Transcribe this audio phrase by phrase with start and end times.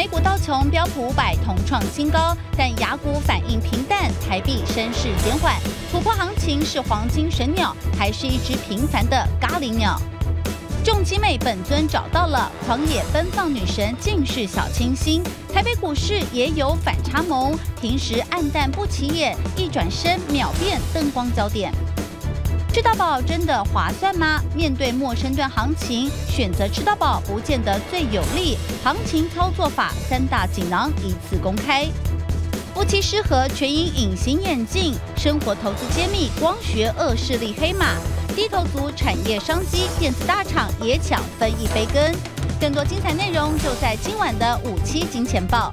[0.00, 5.60] 美股道琼标普五百同创新高，但雅股反应平淡，台币升势减缓。
[5.92, 10.00] 突破行情是黄金神鸟，还是一只平凡的咖喱鸟？
[10.82, 15.22] 重机妹本尊找到了，狂野奔放女神尽是小清新。
[15.52, 21.70] 台北股市也有反差萌，平时暗淡不起眼，一转身秒变灯光焦点。
[22.72, 24.40] 吃到饱真的划算吗？
[24.54, 28.56] 面对陌生段行情，选择吃到饱不见得最有利。
[28.84, 31.88] 行情操作法三大锦囊一次公开。
[32.72, 34.94] 夫妻失和全因隐形眼镜。
[35.16, 37.86] 生活投资揭秘光学恶势力黑马。
[38.36, 42.14] 低头族产业商机，电子大厂也抢分一杯羹。
[42.60, 45.72] 更多精彩内容就在今晚的五七金钱报。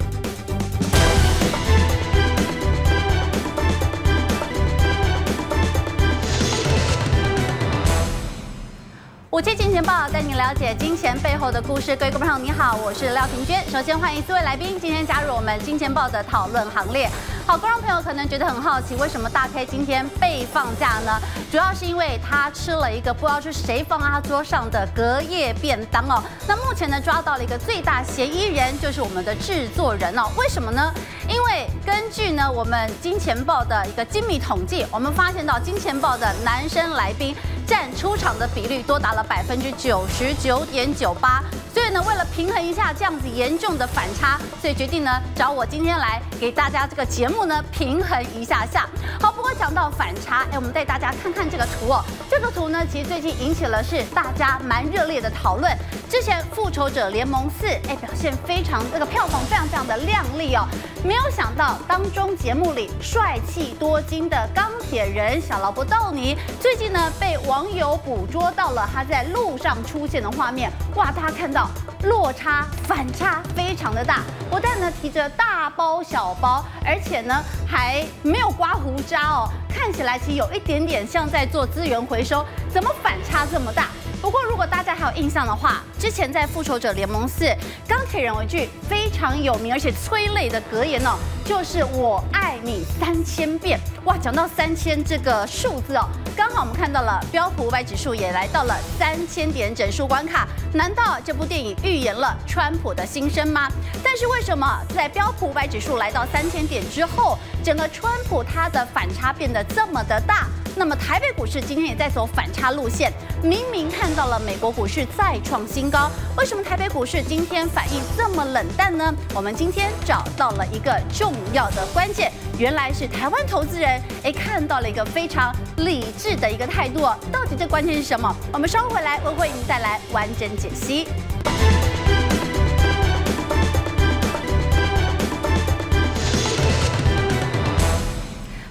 [9.37, 11.95] 五七金钱报带你了解金钱背后的故事。
[11.95, 13.63] 各位观众朋友，你好，我是廖庭娟。
[13.69, 17.07] 首先欢迎四位来宾今天加入我们金钱报的讨论行列。
[17.45, 21.21] 好，观众朋友可能觉得很好奇，为什么大 K 今天被放假呢？
[21.51, 26.19] 主要是因为他吃了一个不知道是谁放在他桌上的隔夜便当哦。
[26.47, 30.23] 那目前呢，抓到了一个最大嫌疑人，就是我们的制作人哦。
[30.35, 30.91] 为什么呢？
[31.29, 37.35] 因为根据呢我们金钱报的一个精密统计，我们发现到金钱报的男生来宾。
[37.67, 48.87] 占出场的比率多达了百分之九十九点九八，所以呢，为了平衡一下这样子严重的反差，所以决定呢找我今天来给大家这个节目呢平衡一下下。
[49.19, 52.03] 好，不过想到反差，哎，我们带大家看看这个图哦。
[52.29, 55.75] 这个图呢，其实最近引起了是大家蛮热烈的讨论。
[56.09, 60.65] 之前《复仇者联盟四》哎表现非常这个票房非常非常的亮丽哦，
[61.03, 71.11] 没有想到当中节目里帅气多金的钢铁人小劳勃道尼最近呢被网友捕捉到了他在路上出现的画面，哇！
[71.11, 71.69] 大家看到
[72.03, 83.87] 落差反差非常的大，不但呢提着大包小包，而且呢还没有刮胡渣哦，看起来其实有一点点像在做资源回收，怎么反差这么大？
[84.21, 87.45] 不过，如果大家还有印象的话，之前在《复仇者联盟四》，
[87.87, 93.79] 钢铁人有一句非常有名而且催泪的格言哦，就是“我爱你三千遍”。
[94.05, 100.47] 哇，讲到三千这个数字哦，刚好我们看到了标普五百指数也来到了三千点整数关卡。
[100.73, 103.69] 难道这部电影预言了川普的心声吗？
[104.03, 110.47] 但是为什么在标普五百指数来到三千点之后，整个川普他的反差变得这么的大？
[110.77, 113.11] 那么台北股市今天也在走反差路线，
[113.41, 116.07] 明明看到了美国股市再创新高，
[116.37, 119.11] 为什么台北股市今天反应这么冷淡呢？
[119.33, 126.99] 我们今天找到了一个重要的关键，原来是台湾投资人诶看到了一个非常理智的一个态度，
[127.31, 128.31] 到底这关键是什么？
[128.53, 131.07] 我们稍后回来我会为您带来完整解析。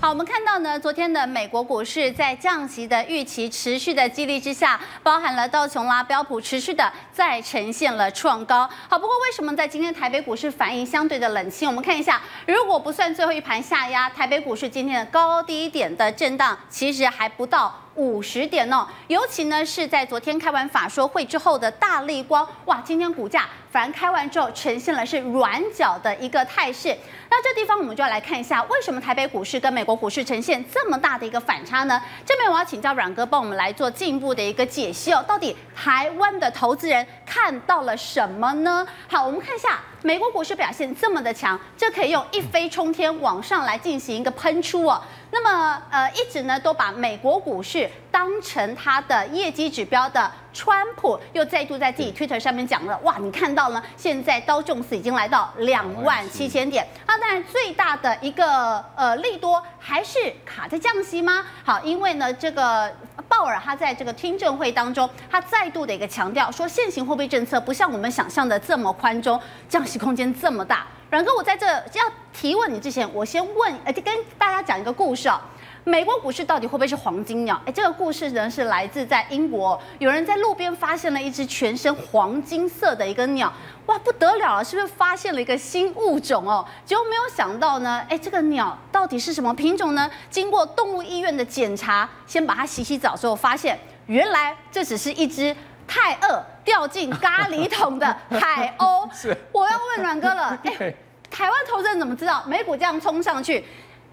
[0.06, 8.70] 好，我们看到呢，昨天的美国股市在降息的预期持续的激励之下，包含了道琼拉、标普持续的再呈现了创高。
[8.88, 11.68] 好，不过为什么在今天台北股市反应相对的冷清？
[11.68, 17.74] 我们看一下，如果不算最后一盘下压，台北股市今天的高低点的震荡，其实还不到。
[17.96, 26.96] 五十点哦，尤其呢是在昨天开完法说会之后的大力光，哇，今天股价反而开完之后呈现了是软脚的一个态势。
[27.28, 32.00] 那这地方我们就要来看一下，为什么台北股市跟美国股市呈现这么大的一个反差呢？
[32.24, 38.86] 这边我要请教阮哥帮我们来做进一步的一个解析哦，到底台湾的投资人看到了什么呢？
[39.08, 39.80] 好，我们看一下。
[40.02, 45.02] 美国股市表现这么的强，这可以用一飞冲天往上来进行一个喷出哦。
[45.30, 56.86] 那么呃，一直呢都把美国股市当成它的业绩指标的川普，又再度在自己 Twitter 上面讲了，哇，你看到了，现在道琼斯已经来到两万七千点。
[57.06, 61.44] 那当然最大的一个呃利多还是卡在降息吗？
[61.62, 62.90] 好，因为呢这个。
[63.28, 69.38] 鲍尔他在这个听证会当中，他再度的一个强调说，现行货币政策不像我们想象的这么宽松，
[69.68, 70.86] 降息空间这么大。
[71.10, 75.40] 阮哥，我在这要提问你之前，我先问，呃，跟大家讲一个故事哦。
[75.88, 77.62] 美国股市到底会不会是黄金鸟？
[77.64, 83.52] 哎，这个故事呢是来自在英国，有人在路边发现了一只全身黄金色的一个鸟，
[83.86, 86.66] 哇，不得了了，是不是发现了一个新物种哦？
[86.84, 90.10] 结果没有想到呢，哎，这个鸟到底是什么品种呢？
[90.28, 95.54] 经过动物医院的检查，先把它洗洗澡之后，发现原来这只是一只
[95.86, 99.08] 太饿掉进咖喱桶的海鸥。
[99.14, 100.92] 是，我要问阮哥了，哎，
[101.30, 103.64] 台湾投资人怎么知道美股这样冲上去？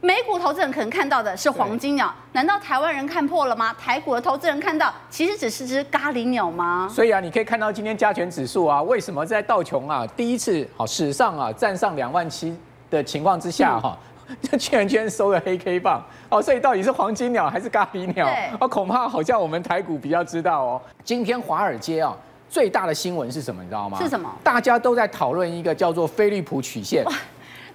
[0.04, 3.74] 美股投资人可能看到的是黄金鸟，难道台湾人看破了吗？
[3.80, 6.90] 台股的投资人看到其实只是只咖喱鸟吗？
[6.92, 12.54] 所以啊，你可以看到今天加权指数啊，为什么在道琼啊第一次好史上啊站上两万七
[12.90, 13.98] 的情况之下哈，
[14.42, 18.28] 就圈圈收了黑 K 棒哦，所以到底是黄金鸟还是咖喱鸟？
[18.60, 20.82] 哦，恐怕好像我们台股比较知道哦。
[21.06, 22.14] 今天华尔街啊
[22.50, 23.64] 最大的新闻是什么？
[23.64, 23.98] 你知道吗？
[24.02, 24.30] 是什么？
[24.44, 27.06] 大家都在讨论一个叫做菲利普曲线。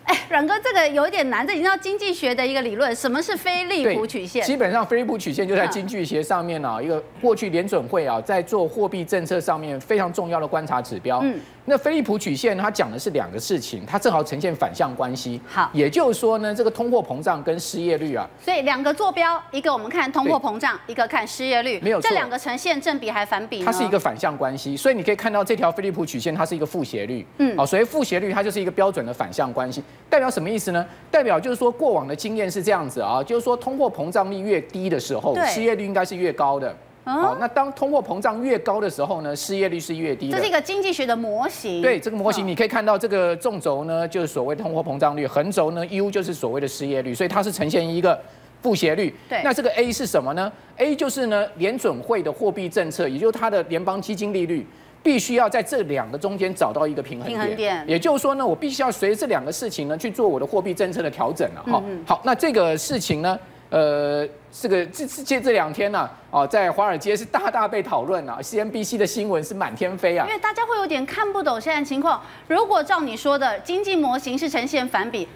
[0.08, 2.94] 哎，阮哥，这个有一点难，这已经到经济学的一个理论。
[2.96, 4.43] 什么是菲利普曲线？
[4.43, 11.20] 基本上，菲利普曲线就在经济学上面啊，一个过去联准会啊在做货币政策上面非常重要的观察指标。
[11.22, 11.38] 嗯。
[11.66, 15.38] 那菲利普曲线它讲的是两个事情，它正好呈现反向关系。
[15.46, 23.62] 好，也就是说呢，这个通货膨胀跟失业率啊，所以两个坐标，一个我们看通货膨胀，一个看失业率，没有错，这两个呈现正比还反比？
[23.62, 27.26] 它是一个反向关系，所以你可以看到这条菲利普曲线，它是一个负斜率。
[27.37, 30.85] 嗯，好，所以负斜率它就是一个标准的反向关系，代表什么意思呢？
[31.11, 36.75] 代表就是说过往的经验是这样子啊，就是说通货膨胀率越低的时候，失业率应该是越高的。
[37.05, 40.37] 好，那当通货膨胀越高的时候呢，失业率是越低的。
[40.37, 41.81] 这是一个经济学的模型。
[41.81, 48.21] 对，这个模型你可以看到，这个纵轴呢就是所谓通货膨胀率，横轴呢 U 就是所谓的失业率，所以它是呈现一个
[48.61, 49.15] 负斜率。
[49.27, 54.67] 对，那这个 A 是什么呢？A 就是呢联准会的货币政策，也就是它的联邦基金利率，
[55.03, 57.39] 必须要在这两个中间找到一个平衡点。
[57.39, 57.85] 平衡点。
[57.87, 61.65] 也就是说呢，我必须要随着这两个事情呢去做我的货币政策的调整了。
[61.67, 63.39] 好，好，那这个事情呢？
[63.71, 70.27] 呃，这个这这这两天呢、啊，哦，在华尔街是大大被讨论啊，CNBC 的新闻是满天飞啊。
[70.27, 72.23] 因为大家会有点看不懂现在情况。
[72.47, 75.29] 如果照你说的经济模型是呈现反比，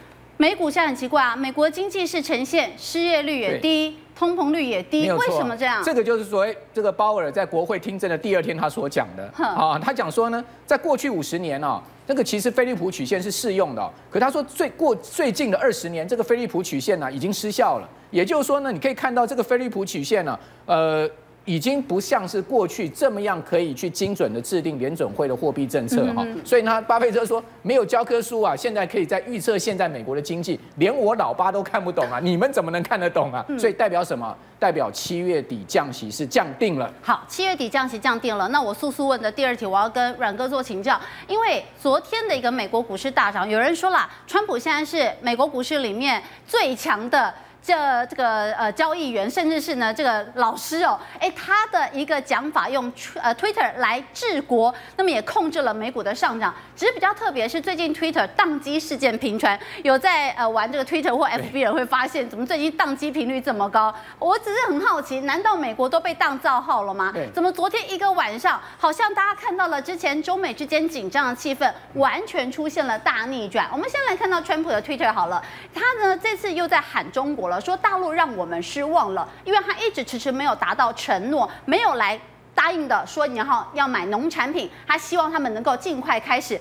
[0.43, 5.81] 美股现在很奇怪啊，美国经济是呈现失业率也低，通膨率也低，为什么这样？
[5.85, 11.81] 这个就是所谓这个鲍尔在国会听证的第二天他所讲的啊，他讲说呢，在过去五十年啊。
[12.05, 17.89] 这个其实菲利普曲线是适用的，可他说最过最近的二十年，这个菲利普曲线呢已经失效了。
[18.11, 20.37] 也就是说呢，你可以看到这个菲利普曲线呢，
[20.67, 21.09] 呃。
[21.44, 33.44] 已经不像是过去这么样可以去精准的制定联准会的货币政策哈，所以呢，巴菲特说没有教科书啊，现在可以在预测现在美国的经济，连我老爸都看不懂啊， 你们怎么能看得懂啊？
[33.59, 34.37] 所以代表什么？
[34.59, 36.89] 代表七月底降息是降定了。
[37.03, 38.47] 好，七月底降息降定了。
[38.50, 47.35] 那我速速问的第二题，我要跟阮哥做请教，因为昨天的一个美国股市大涨，有人说啦，川普现在是美国股市里面最强的。
[47.62, 52.93] 这这个呃交易员，甚至是呢这个老师哦，哎，他的一个讲法用
[53.23, 56.53] 呃 Twitter 来治国，那么也控制了美股的上涨。
[56.75, 63.94] 只是比较特别是最近 Twitter 宕机事件频传，有在呃玩这个 Twitter 或 FB 人会发现，怎么最近宕机频率这么高？
[64.19, 67.15] 我只是很好奇，难道美国都被当造号了吗？
[67.32, 73.69] 怎么昨天一个晚上，好像大家看到了之前中美之间紧张的气氛，完全出现了大逆转。
[73.70, 75.41] 我们先来看到川普的 Twitter 好了，
[75.73, 77.51] 他呢这次又在喊中国。
[77.60, 82.19] 说大陆让我们失望了，因为他一直迟迟没有达到承诺，没有来
[82.54, 86.60] 答应的说你要要买农产品，他希望他们能够尽快开始。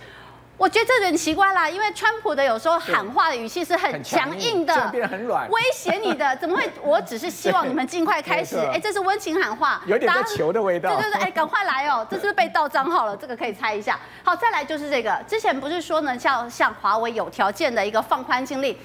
[0.57, 6.69] 我觉得这很奇怪啦，因为川普的有时候喊话的语气是很强硬的，变得很软，威胁你的，怎么会？
[6.83, 8.57] 我只是希望你们尽快开始。
[8.71, 10.91] 哎，这是温情喊话，有点球的味道。
[10.91, 12.05] 对对对，哎，赶快来哦！
[12.07, 13.17] 这是不是被 盗账号了？
[13.17, 13.99] 这个可以猜一下。
[14.23, 18.77] 好，再来就是这个，之前不是说呢，像像华为有条件的一个放宽禁令。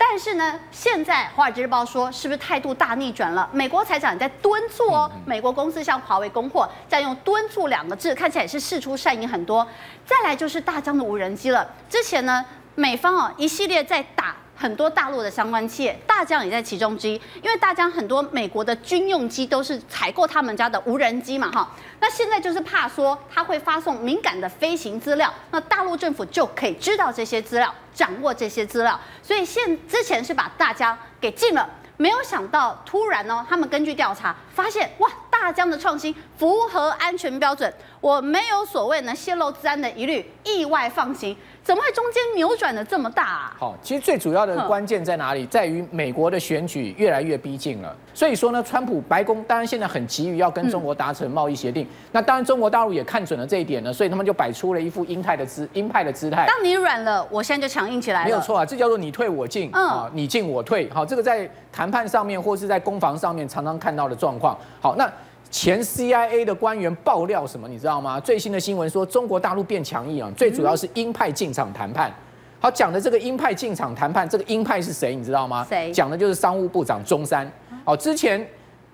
[0.00, 3.48] 但是呢，现在《华尔街日报》说，是不是态度大逆转了？
[3.52, 9.66] 美国财长也在敦促哦，美国公司向华为供货，再用“敦促”两个字，看起来也是事出善意很多。
[10.06, 11.68] 再来就是大疆的无人机了。
[11.90, 12.44] 之前呢，
[12.76, 17.14] 美方哦一系列在打很多大陆的相关企业，大疆也在其中之一。
[17.42, 21.70] 因为大疆很多美国的军用机都是采购他们家的无人机嘛，哈。
[22.00, 27.72] 那现在就是怕说他会发送敏感的飞行资料，那大陆政府就可以知道这些资料。
[27.94, 41.36] 掌握这些资料，所以现之前是把大疆给禁了，没有想到突然呢，他们根据调查发现，哇，大疆的创新符合安全标准，我没有所谓呢泄露治安的疑虑，意外放行。
[41.62, 43.56] 怎么会中间扭转的这么大啊？
[43.56, 45.46] 好，其实最主要的关键在哪里？
[45.46, 47.94] 在于美国的选举越来越逼近了。
[48.14, 51.86] 所以说呢，川普白宫当然现在很急于要跟中国达成贸易协定。
[52.10, 56.46] 那当然中国大陆也看准了这一点呢，所以他们就摆出了一副鹰派的姿鹰派的姿态。
[56.48, 58.24] 当你软了，我现在就强硬起来了。
[58.24, 60.88] 没有错啊，这叫做你退我进啊，你进我退。
[60.90, 64.47] 好，这个在谈判上面或是在攻防上面常常看到的状况。
[64.80, 65.10] 好，那。
[65.50, 67.66] 前 CIA 的官员爆料什么？
[67.66, 68.20] 你知道吗？
[68.20, 72.12] 最新的新闻说，中国大陆变强硬啊，最主要是鹰派进场谈判。
[72.60, 75.16] 好，讲的这个鹰派进场谈判，这个鹰派是谁？
[75.16, 75.64] 你知道吗？
[75.66, 75.90] 谁？
[75.90, 77.50] 讲的就是商务部长中山。
[77.86, 78.46] 哦，之前，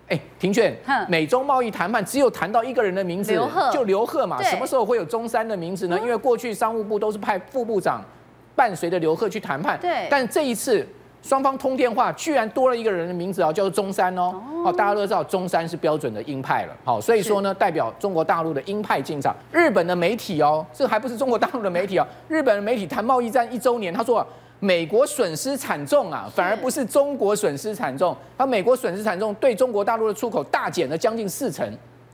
[0.07, 0.73] 哎，庭劝，
[1.09, 3.37] 美中贸易谈判只有谈到一个人的名字，
[3.73, 4.41] 就刘鹤嘛。
[4.41, 5.99] 什么时候会有中山的名字呢？
[5.99, 8.01] 因为过去商务部都是派副部长
[8.55, 9.77] 伴随着刘鹤去谈判。
[9.81, 10.07] 对。
[10.09, 10.87] 但这一次。
[11.25, 14.35] 双方通电话，居然多了一个人的名字啊，叫做中山哦。
[14.63, 16.77] 哦，大家都知道中山是标准的鹰派了。
[16.85, 19.35] 好，所以说呢，代表中国大陆的鹰派进场。
[19.51, 22.07] 日本的媒体哦，这还不是中国大陆的媒体哦。
[22.29, 24.25] 日本的媒体谈贸易战一周年，他说
[24.61, 28.15] 美国损失惨重啊，反而不是中国损失惨重。
[28.37, 31.67] 他美国损失惨重，对中国大陆的出口大减了将近四成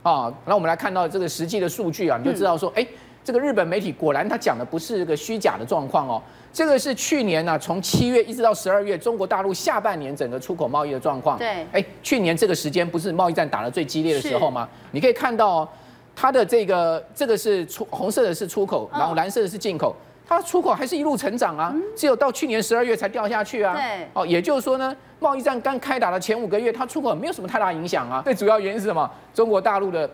[0.03, 0.33] 啊。
[0.45, 2.87] 那我们来看到这个实际的数据啊，你就知道说，哎，
[3.25, 6.21] 这个日本媒体果然他讲的不是个虚假的状况哦。
[6.53, 11.37] 这个是去年呢、啊，从七月一直到十二月，中国大陆下半年整个出口贸易的状况。
[11.37, 14.67] 对，哎，去年这个时间不是贸易战打得最激烈的时候吗？
[14.91, 15.69] 你可以看到、哦，
[16.15, 19.95] 它的这个这个是出红色的是出口，然后蓝色的是进口，
[20.27, 23.75] 它出口还是一路成长啊，只有到去年十二月才掉下去啊。
[23.75, 28.21] 对，哦，也就是说呢，贸易战刚开打的前五个月，它出口没有什么太大影响啊。
[28.25, 29.09] 最主要原因是什么？
[29.33, 30.09] 中国大陆的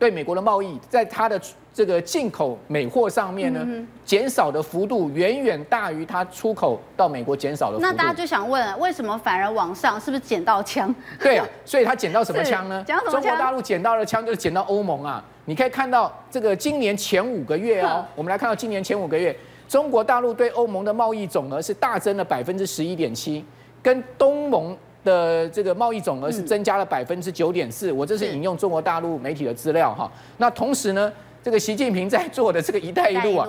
[0.00, 1.40] 对美国的贸易，在它的。
[1.72, 3.64] 这个进口美货上面呢，
[4.04, 7.86] 减少的幅度远远大于它出口到美国减少的幅度。
[7.86, 9.98] 那大家就想问，为什么反而往上？
[9.98, 10.92] 是不是捡到枪？
[11.20, 12.84] 对啊，所以他捡到什么 枪呢？
[13.08, 15.24] 中国大陆捡到的枪就是捡到欧盟啊！
[15.44, 19.34] 你可以看到这个今年前五个月哦， 我们来看到今年前五个月，
[19.68, 23.44] 中国大陆对欧盟的贸易总额是大增了百分之十一点七，
[23.80, 24.76] 跟东盟。
[25.04, 30.10] 的这个贸易总额是增加了百分之九点四，我这是引用中国大陆媒体的资料哈。
[30.38, 33.48] 那同时呢，这个习近平 在做的这个“一带一路”啊，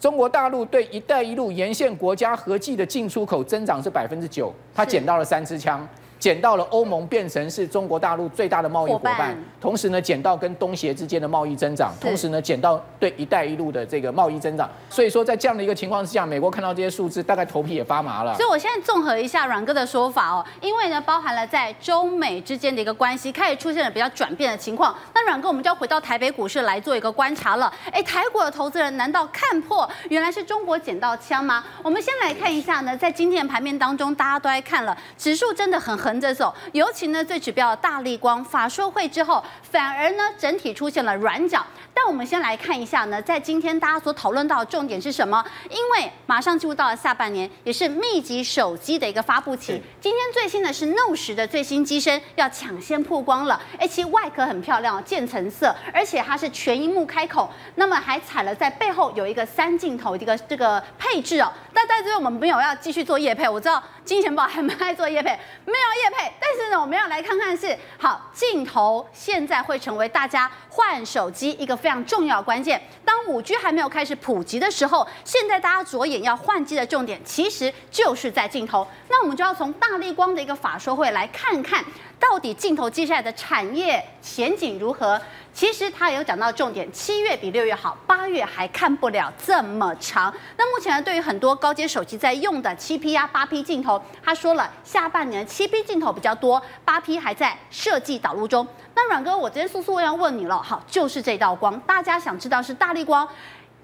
[0.00, 5.86] 中国大陆对“一带一路”沿线国家合计的进出口增长是百分之九，他捡到了三支枪。
[6.18, 14.68] 捡到了欧盟变成是中国大陆最大的贸易伙伴，同时呢，捡到跟东协之间的贸易增长，同时呢，捡到对“一带一路”的这个贸易增长。
[14.88, 18.34] 所以说，在这样的一个情况之下，美国看到这些数字，大概头皮也发麻了。
[18.36, 24.96] 所以我现在综合一下阮哥的说法哦，因为呢，包含了在中美之间的一个关系开始出现了比较转变的情况。
[25.14, 27.72] 那阮哥，我们就要回到台北股市来做一个观察了。
[27.90, 31.64] 哎，台股的投资人难道看破原来是中国捡到枪吗？
[31.82, 41.66] 我们先来看一下呢，在今天的盘面当中，大家都在看了，指数真的很很横着走，尤其呢，最指标的大力光法说会之后，反而呢整体出现了软脚。
[41.92, 45.44] 但我们先来看一下呢，在今天大家所讨论到的重点是什么？
[45.68, 49.82] 因为马上进入到了下半年，也是密集手机的一个发布期。
[50.00, 61.52] 今天最新的是 Note 10的最新机身要抢先曝光了，而且外壳很漂亮，渐层色，而且它是全荧幕开口，那么还踩了在背后有一个三镜头的一个这个配置哦。
[61.72, 65.30] 但在这边我们没有要继续做夜配，我知道金钱豹还蛮爱做夜配，
[65.64, 72.82] 没有业配，但是呢，我们要来看看是好镜头，现在会成为大家换手机一个非常重要关键。
[73.04, 78.86] 当五 G 还没有开始普及的时候，现在大家着眼要换机的重点，其实就是在镜头。
[79.08, 81.84] 那我们就要从大立光的一个法说会来看看，
[82.18, 85.20] 到底镜头接下来的产业前景如何。
[85.52, 90.34] 其实他也有讲到重点，七月比六月好，八月还看不了这么长。
[90.56, 98.66] 那目前呢，对于很多高阶手机在用的七 P 啊、八 P 镜头，他说了，下半年七 P 镜头比较多，八 P 还在设计导入中。
[98.96, 103.28] 那阮哥，我今天速速要问你了，好，就是这道光，大家想知道是大力光，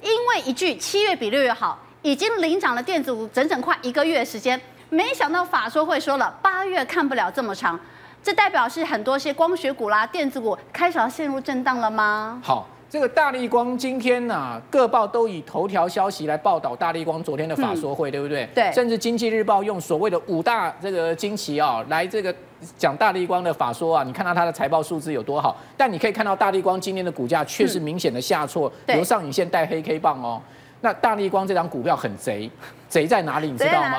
[0.02, 7.78] 因为一句七月比六月好，已经领涨了电子股整整快一个月时间，没想到法说会说了，八月看不了这么长。
[8.22, 12.40] 这代表是很多些光学股啦、电子股开始要陷入震荡了吗？
[12.44, 18.46] 好，这个大立光今天呢、啊，各报都以头条消息来报道大立光昨天的法说会，嗯、对不对？
[18.54, 18.70] 对。
[18.72, 22.34] 甚至经济日报用所谓的五大这个惊奇啊，来这个
[22.76, 30.40] 讲大立光的法说啊，你看到它的财报数字有多好，但你可以看到大立光今天的股价确实明显的下挫，由、嗯、上影线带黑 K 棒哦。
[30.82, 32.50] 那大立光这张股票很贼，
[32.88, 33.50] 贼在哪里？
[33.50, 33.98] 你知道吗？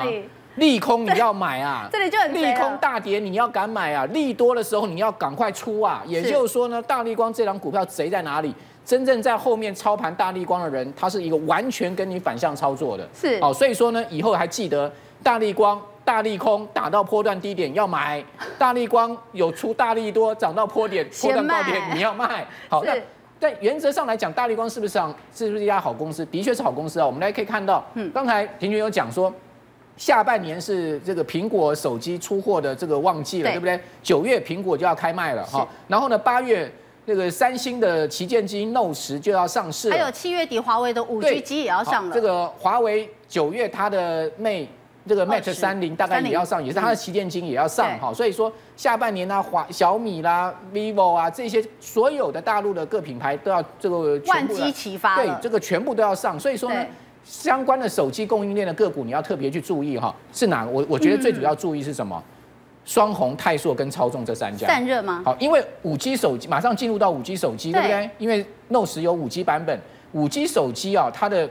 [0.56, 6.02] 利空你要买啊， 这里就很利空大跌你要敢买啊，利多的时候你要赶快出啊。
[6.06, 8.54] 也就是说呢，大利光这档股票贼在哪里？
[8.84, 13.08] 真正在后面操盘大利光的人，他是一个完全跟你反向操作的。
[13.14, 14.92] 是，哦，所以说呢，以后还记得
[15.22, 18.22] 大利光大利空打到波段低点要买，
[18.58, 22.44] 大利光有出大利多涨到波点波段高点你要卖。
[22.68, 22.92] 好，那
[23.38, 26.26] 在原则上来讲，大利光是不是上是不是一家好公司？
[26.26, 27.06] 的确是好公司啊。
[27.06, 29.32] 我们来可以看到，嗯，刚才庭娟有讲说。
[29.96, 33.78] 下半年是这个苹果手机出货的这个旺季了，对，对不对？
[34.02, 36.70] 九月苹果就要开卖了哈，然后呢，八月
[37.04, 42.14] 那个三星的旗舰机 Note 10就要上市，还有七月底华为的五 G 机也要上了。
[42.14, 44.66] 这个华为九月它的 Mate
[45.06, 48.12] 这个 Mate 三零大概也要上，也是它的旗舰机也要上哈。
[48.14, 56.40] 所以说下半年呢、啊，华小米啦、vivo 啊这些所有的大陆的各品牌都要这个万机齐发，对，这个全部都要上。
[56.40, 56.84] 所以说呢。
[57.24, 60.66] 相关的手机供应链的个股，你要特别去注意哈，是哪？
[60.66, 62.22] 我我觉得最主要注意是什么？
[62.84, 65.22] 双红、泰硕跟超众这三家散热吗？
[65.24, 68.10] 好，因为五 G 手机马上进入到五 G 手机，对不对？
[68.18, 69.78] 因为 Note 10有五 G 版本，
[70.10, 71.48] 五 G 手机啊，它的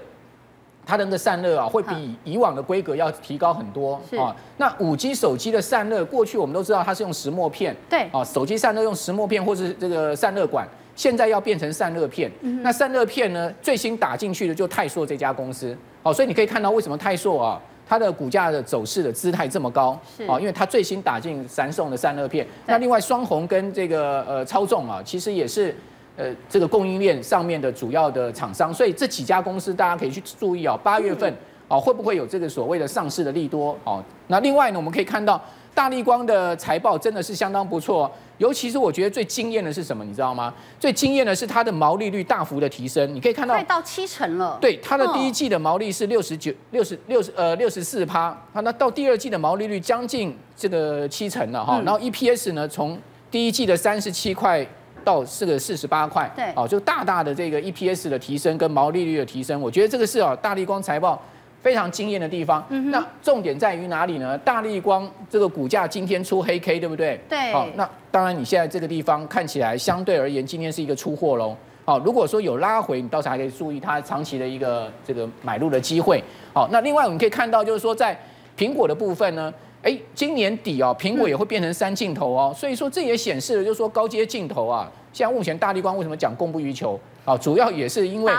[0.85, 4.35] 它的那个散热啊，会比以往的规格要提高很多啊。
[4.57, 10.67] 那五 G 手机的散热，过去我们都知道它是用石墨片，对啊，手机散热用石墨片或是这个散热管，
[11.01, 12.29] 现在要变成散热片。
[12.61, 15.75] 那散热片呢，最新打进去的就泰硕这家公司。
[16.03, 22.45] 哦，所以你可以看到为什么泰硕啊，它的股价的走势的姿态这么高，哦，因为它最新打进三送的散热片。
[22.67, 25.75] 那另外双红跟这个呃超重啊，其实也是。
[26.17, 30.77] 呃，这个供应链上面的主要的厂商，所以这几家公司大家可以去注意哦。
[30.83, 31.33] 八月份
[31.69, 34.03] 哦，会不会有这个所谓的上市的利多哦？
[34.27, 35.41] 那另外呢，我们可以看到
[35.73, 40.53] 大力光的财报真的是相当不错，尤其是我觉得最惊艳的是什么，你知道吗？
[40.79, 44.57] 最惊艳的是它的毛利率大幅的提升，你可以看到快到七成了。
[44.61, 51.81] 对，它的第一季的毛利是六十九、六十六十呃六十四趴，那到第二季的毛利率将近这个七成了哈。
[51.85, 52.99] 然后 EPS 呢，从
[53.29, 54.65] 第一季的三十七块。
[55.03, 61.19] 到这个四十八块，对，哦，就大大的这个 EPS 的提升跟毛利率的提升，我觉得这个是哦大力光财报
[61.61, 62.65] 非常惊艳的地方。
[62.69, 64.37] 嗯、那重点在于哪里呢？
[64.39, 67.19] 大立光这个股价今天出黑 K，对不对？
[67.29, 67.51] 对。
[67.51, 71.55] 好，那当然你现在这个地方看起来相对而言，今天是一个出货喽。
[71.85, 76.23] 好，如果说有拉回，你到时候还可以注意它长期的一个这个买入的机会。
[76.53, 78.17] 好，那另外我们可以看到，就是说在
[78.57, 79.53] 苹果的部分呢。
[79.83, 86.99] 哎，今年底哦，苹果也会变成三镜头哦，所以说这也显示了，就是说高阶镜头啊，现在目前大立光为什么讲供不于求
[87.33, 87.37] 啊？
[87.37, 88.31] 主要也是因为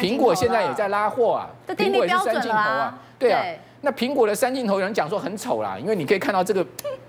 [0.00, 3.42] 苹果现在也在拉货啊，苹果也是三镜头啊，对啊。
[3.82, 6.64] 那苹果的三镜头有人讲说很丑啦，因为你可以看到这个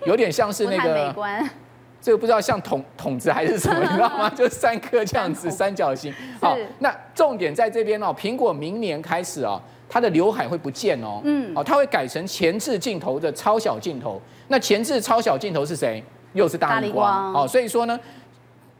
[0.05, 1.13] 有点像是那个，
[2.01, 4.29] 这个不知道像筒筒子还是什么，你知道吗？
[4.35, 6.13] 就是三颗这样子三角形。
[6.39, 9.61] 好，那重点在这边哦，苹果明年开始哦。
[9.93, 14.21] 它的刘海会不见哦，嗯，哦，它会改成前置镜头的超小镜头。
[14.47, 16.01] 那前置超小镜头是谁？
[16.31, 17.45] 又是大立光哦。
[17.45, 17.99] 所以说呢，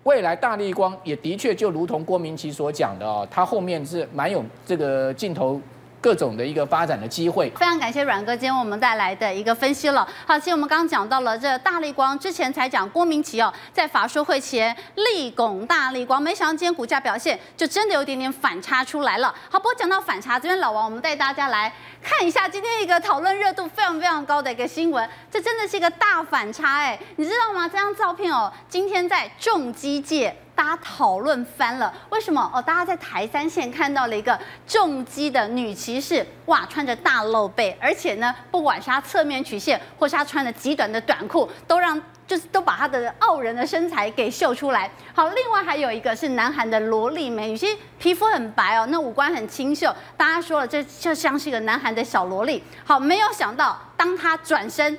[0.04, 5.62] 未来大力光也的确就如同郭明奇所讲的哦，他后面是蛮有这个镜头。
[6.02, 10.06] 各种的一个发展的机会，非常感谢阮哥今天为我们带来的一个分析了。
[10.26, 19.34] 好，其实我们刚刚讲到了这大立光，之前才讲郭明奇哦，在法说会前力拱大立光，没想到今天股价表现就真的有点点反差出来了。
[19.48, 27.70] 好，不过讲到反差，这边老王，我们带大家来看一下今天一个讨论热度非常非常高的一个新闻，这真的是一个大反差哎，你知道吗？
[27.70, 30.36] 这张照片哦，今天在重机界。
[30.62, 32.52] 大家讨论翻了，为什么？
[32.54, 44.88] 哦，大家在台三线看到了一个重机的女骑士，哇，穿着大露背，而且呢，不管是她侧面曲线，或是她穿的极短的短裤，都让就是都把她的傲人的身材给秀出来。
[45.16, 52.64] 好，另外还有一个是南韩的萝莉美女，其实皮肤很白哦，那五官很清秀，大家说了，这就像是一个南韩的小萝莉。
[52.86, 54.96] 好，没有想到，当她转身。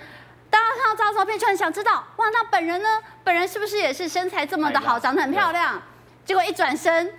[0.53, 2.88] 大家看到这张照片，就很想知道，哇，那本人呢？
[3.25, 5.81] 本人是不是也是身材这么的好，长得很漂亮？
[6.27, 7.11] 结果一转身，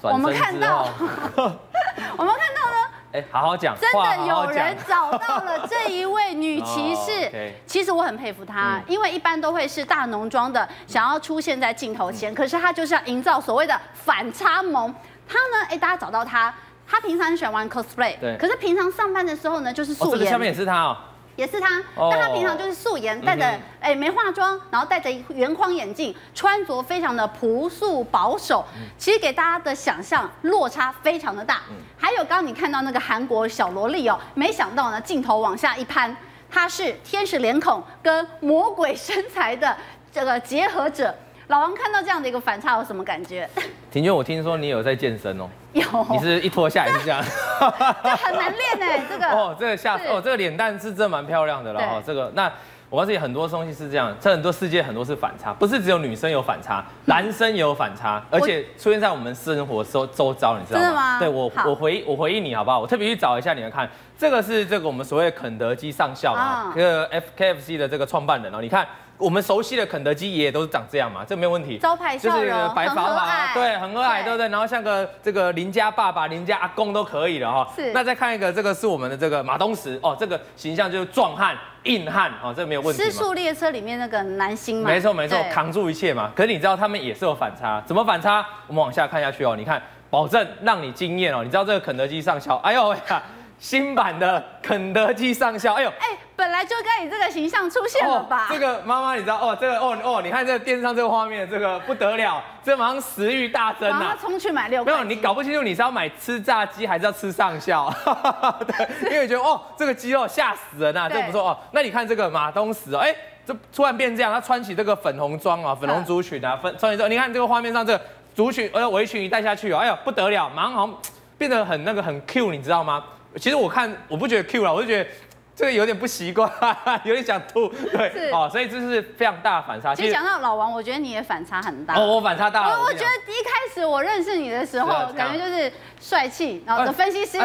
[0.00, 7.30] 我们看到， 我们看到呢，哎，好好讲，真的有人找到了这一位女骑士。
[7.64, 14.92] 其实我很佩服她，因为一般都会是大浓妆的，想要出现在镜头前，可是她就是要营造所谓的反差萌。
[15.28, 16.52] 她呢，哎，大家找到她，
[16.84, 20.18] 她平常很喜欢玩 cosplay，对，可是平常上班的时候呢，就是素颜。
[20.18, 20.96] 这个下面也是她哦。
[21.36, 28.64] 也是他，但他平常就是素颜，戴着哎没化妆，然后戴着圆框眼镜，穿着非常的朴素保守，
[28.98, 31.60] 其实给大家的想象落差非常的大。
[31.96, 36.14] 还有刚刚你看到那个韩国小萝莉哦，没想到呢，镜头往下一攀，
[36.50, 39.76] 她是天使脸孔跟魔鬼身材的
[40.12, 41.14] 这个结合者。
[41.52, 43.46] 老王看到这样的一个反差有什么感觉？
[43.90, 45.46] 庭娟，我听说你有在健身哦。
[45.74, 45.84] 有。
[46.10, 47.22] 你是一脱下来是这样？
[48.02, 49.26] 这很难练哎， 这个。
[49.26, 52.02] 哦，这个下哦，这个脸蛋是真的蛮漂亮的了哦。
[52.06, 52.50] 这个那
[52.88, 60.94] 我告诉你，很多东西是这样，这很多世界很多是反差，不是只有女生有反差，男生也有反差，而且出现在我们生活周周遭，你知道吗？
[60.94, 61.18] 吗？
[61.18, 62.80] 对我我回我回应你好不好？
[62.80, 63.86] 我特别去找一下你们看，
[64.16, 68.88] 这个是这个我们所谓肯德基上校啊，这个 F K F C 的这个创办人哦，你看。
[69.18, 71.78] 我们熟悉的肯德基也都是长这样嘛，这没有问题。
[71.78, 74.48] 招牌笑容，就是白发发，对，很和蔼，对不对？
[74.48, 77.68] 然后像个这个邻家爸爸、邻家阿公都可以了哈。
[77.76, 77.92] 是。
[77.92, 83.02] 那再看一个，这个是我们的这个马东石哦，这个形象就是壮汉、硬汉哦，这个没有问题。
[83.02, 84.90] 失速列车里面那个男星嘛。
[84.90, 86.30] 没错没错，扛住一切嘛。
[86.34, 88.44] 可是你知道他们也是有反差，怎么反差？
[88.66, 91.44] 我们往下看下去哦，你看，保证让你惊艳哦。
[91.44, 93.22] 你知道这个肯德基上校，哎呦呀！
[93.62, 98.48] 新版的肯德基上校，哎呦，哎，本来就该以这个形象出现了吧？
[98.50, 99.56] 哦、这个妈妈，你知道哦？
[99.58, 104.18] 这个哦哦，你看这个电视上这个画面，这个不得了，这马上食欲大增啊！
[104.20, 104.90] 冲去买六个。
[104.90, 107.88] 没有，你搞不清楚你是要买吃炸鸡还是要吃上校？
[108.66, 111.56] 对，因为觉得哦，这个鸡肉吓死人呐、啊，这个不错哦。
[111.70, 113.14] 那你看这个马东石哦，哎，
[113.46, 120.96] 这突然变这样，他穿起这个粉红装啊，粉红族裙啊，粉穿起之后，你看这个画面上这个族裙呃围裙一戴下去哦，哎呦不得了，马上好像。
[121.38, 123.02] 变得很那个很 Q，你知道吗？
[123.36, 125.10] 其实我看我不觉得 Q 了，我就觉得。
[125.54, 126.50] 这个有点不习惯，
[127.04, 129.94] 有点想吐，对，哦，所以这是非常大的反差。
[129.94, 131.94] 其实讲到老王，我觉得你也反差很大。
[131.94, 132.78] 哦，我反差大了。
[132.78, 137.38] 我我觉得一开始我认识你的时候，感觉就是帅气，然后的分析师，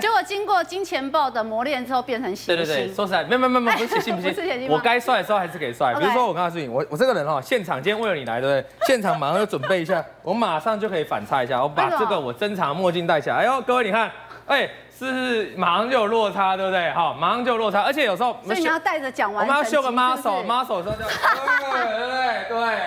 [0.00, 2.56] 结果经过金钱豹的磨练之后，变成邪性。
[2.56, 5.94] 对对对，说实在，没有没有没有，不是 不是我该帅的时候还是给帅。
[5.94, 8.86] 比如说我告诉你，我我这个人哈，现场今天为了你来，对不对？
[8.88, 13.36] 现场马上就准备一下，我马上就可以反差一下，我把这个我珍藏的墨镜戴起来。
[13.36, 14.10] 哎呦，各位你看，
[14.46, 14.68] 哎。
[15.06, 16.90] 是不是马上就有落差，对不对？
[16.92, 22.08] 好，马上就有落差，而且有时候，所以你要带着讲完，我们要秀个 muscle，muscle 的时候就，对对
[22.48, 22.78] 对对。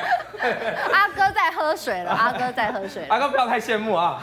[0.91, 3.05] 阿哥在喝水了， 阿哥在喝水。
[3.09, 4.19] 阿哥不要太羡慕啊。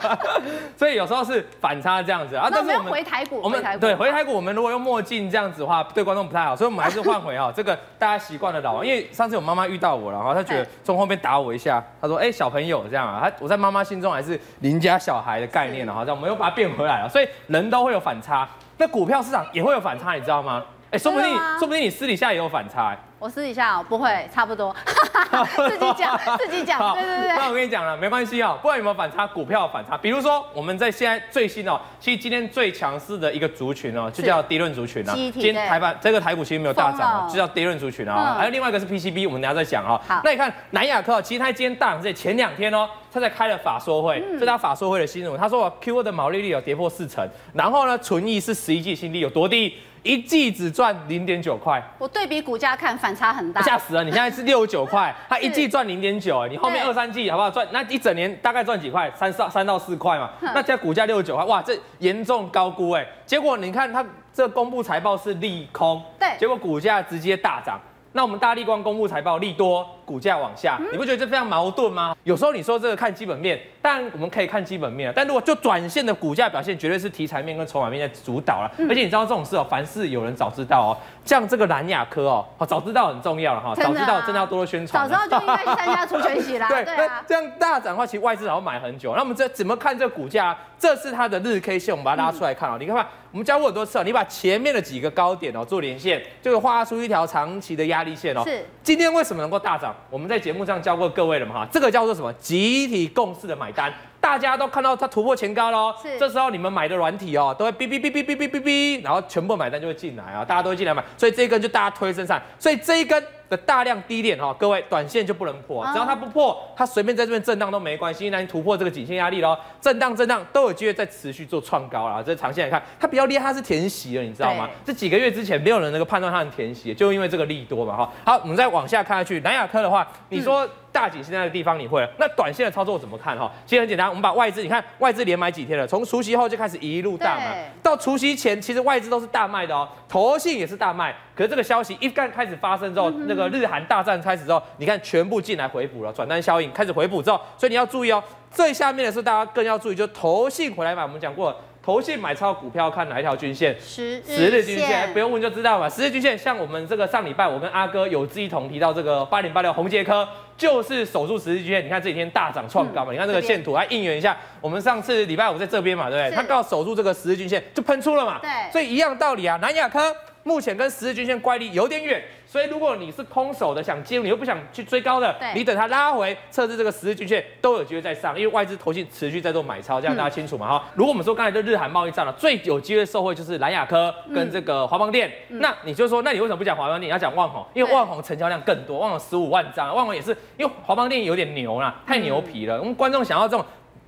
[0.76, 2.48] 所以有时候是反差这样子啊。
[2.50, 8.86] 那我们回台股，我们对回台股，我们如果用墨镜这样子的话，对观众不太好，所以我们还是换回啊这个大家习惯的老王。
[8.86, 17.08] 因为上次我妈妈遇到我了，然后她觉得从后面打我一下，她说：“哎，小朋友这样啊。”她我在妈妈心中还是邻家小孩的概念了，好像我们又把它变回来了。
[17.08, 20.62] 所以人都会有反差，那股票市场也会有反差，你知道吗？
[20.90, 22.96] 哎，说不定说不定你私底下也有反差。
[23.22, 24.74] 我私底下哦，不会，差不多，
[25.68, 27.28] 自己讲自己讲，对对对。
[27.36, 29.96] 那我跟你讲了，没关系哦，不管有没有反差，股票反差。
[29.96, 35.14] 比如说我们在现在最新哦，其实今天最强势的一个族群哦，就叫低润族群啊。
[35.14, 38.34] 今天台板这个台股其实没有大涨哦，就叫低润族群啊。
[38.36, 40.00] 还有另外一个是 PCB，我们等下再讲哦。
[40.08, 49.76] 好，那你看南亚科，其实它今天大涨是前两天哦，它在开了法说会，这是他法说会的新闻，他说 Q2 的毛利率有跌破四成，然后呢，存益是十一季新低，有多低？
[50.02, 54.02] 一季只赚零点九块，我对比股价看反差很大，吓死了！
[54.02, 57.66] 你现在是六十九块，它一季赚零点九，哎，你后面二三季好不好赚？
[57.70, 59.10] 那一整年大概赚几块？
[59.14, 60.28] 三到三到四块嘛。
[60.42, 63.06] 那现在股价六十九块，哇，这严重高估哎！
[63.24, 67.80] 结果你看它这公布财报是利空，对，结果股价直接大涨。
[68.14, 72.16] 那我们大立光公布财报利多，股价往下，你不觉得这非常矛盾吗？
[72.24, 78.70] 有时候你说这个看基本面，但我们可以看基本面，但如果就短线的股价表现，绝对是题材面跟筹码面在主导了。
[78.88, 80.90] 而且你知道这种事哦，凡事有人早知道哦，
[81.24, 85.08] 像这个蓝雅科哦，早知道很重要了哈，早知道真的要多多宣传。
[85.08, 86.68] 早知道就应该去参加除权息啦。
[86.70, 89.14] 对啊，这样大涨的话，其实外资好像买很久。
[89.14, 90.56] 那我们这怎么看这个股价？
[90.78, 92.76] 这是它的日 K 线，我们把它拉出来看哦。
[92.78, 98.42] 你看看，我们教过很多次哦，你把前面的几个高点哦做连线，就会画出一条长期的压力线哦。
[98.44, 98.66] 是。
[98.82, 99.91] 今天为什么能够大涨？
[100.10, 102.32] 我们在节目上教过各位了嘛哈，这个叫做什么？
[102.34, 105.94] 集体共识的买单，大家都看到它突破前高喽。
[106.02, 106.18] 是。
[106.18, 113.22] 这时候你们买的软体哦，都会哔哔哔哔哔哔哔哔，然后全部买单就会进来啊，大家都会进来买，所以这一根就大家推身上，所以这一根。
[113.52, 122.24] 的大量低点哈，各位短线就不能破，只要它不破，它随便在这边震荡都没关系，那你突破这个颈线压力喽，震荡震荡都有机会再持续做创高了。
[122.24, 124.70] 这长线来看，它比较厉害，它是填息了，你知道吗？
[124.86, 128.12] 这几个月之前没有人能够判断它很填息，就因为这个利多嘛哈。
[128.24, 130.66] 好，我们再往下看下去，南亚科的话，你说。
[130.92, 133.50] 大景现在的地方你会了，那短线的操作怎么看哈？
[133.64, 135.86] 其实很简单，我们把外资，你看外资连买几天了？
[135.86, 141.14] 从除夕后就开始一路大买，到除夕前其实外资都是大卖的哦，投信也是大卖。
[141.34, 148.22] 可是这个消息一旦开始发生之后，那个日韩大战开始之后，你看全部进来回补了，转单效应开始回补之后，所以你要注意哦。
[148.50, 151.56] 最下面的是大家更要注意，就投信回来买，我们讲过了。
[151.82, 153.76] 投信买超股票看哪一条均线？
[153.80, 155.88] 十十日均线，不用问就知道嘛。
[155.88, 161.84] 十日均线，像我们这个上礼拜，我跟阿哥有志一同提到这个八零八六红杰科，就是守住十日均线。
[161.84, 164.36] 你看这几天大涨创高嘛，嗯、你看这个线图来应援一下。
[164.60, 166.36] 我们上次礼拜五在这边嘛，对不对？
[166.36, 168.38] 它刚好守住这个十日均线，就喷出了嘛。
[168.40, 169.58] 对，所以一样道理啊。
[169.60, 170.14] 南亚科
[170.44, 172.22] 目前跟十日均线乖离有点远。
[172.52, 180.84] 所以如果你是空手的，想接，你又不想去追高的，你等它拉回测试这个十日均线，都有机会再上，因为外资投信持续在做买超，这样大家清楚嘛哈。
[180.88, 187.64] 嗯、如果我们说刚才的日韩贸易战了，最有机会受惠就是蓝雅科跟这个华邦电，嗯、那你就说，那你为什么不讲华邦电，你要讲万宏？
[187.72, 193.64] 因为万宏成交量更多，万宏十五万张，万宏也是因为华邦电有点牛啦，太牛皮了，我们观众想要这种。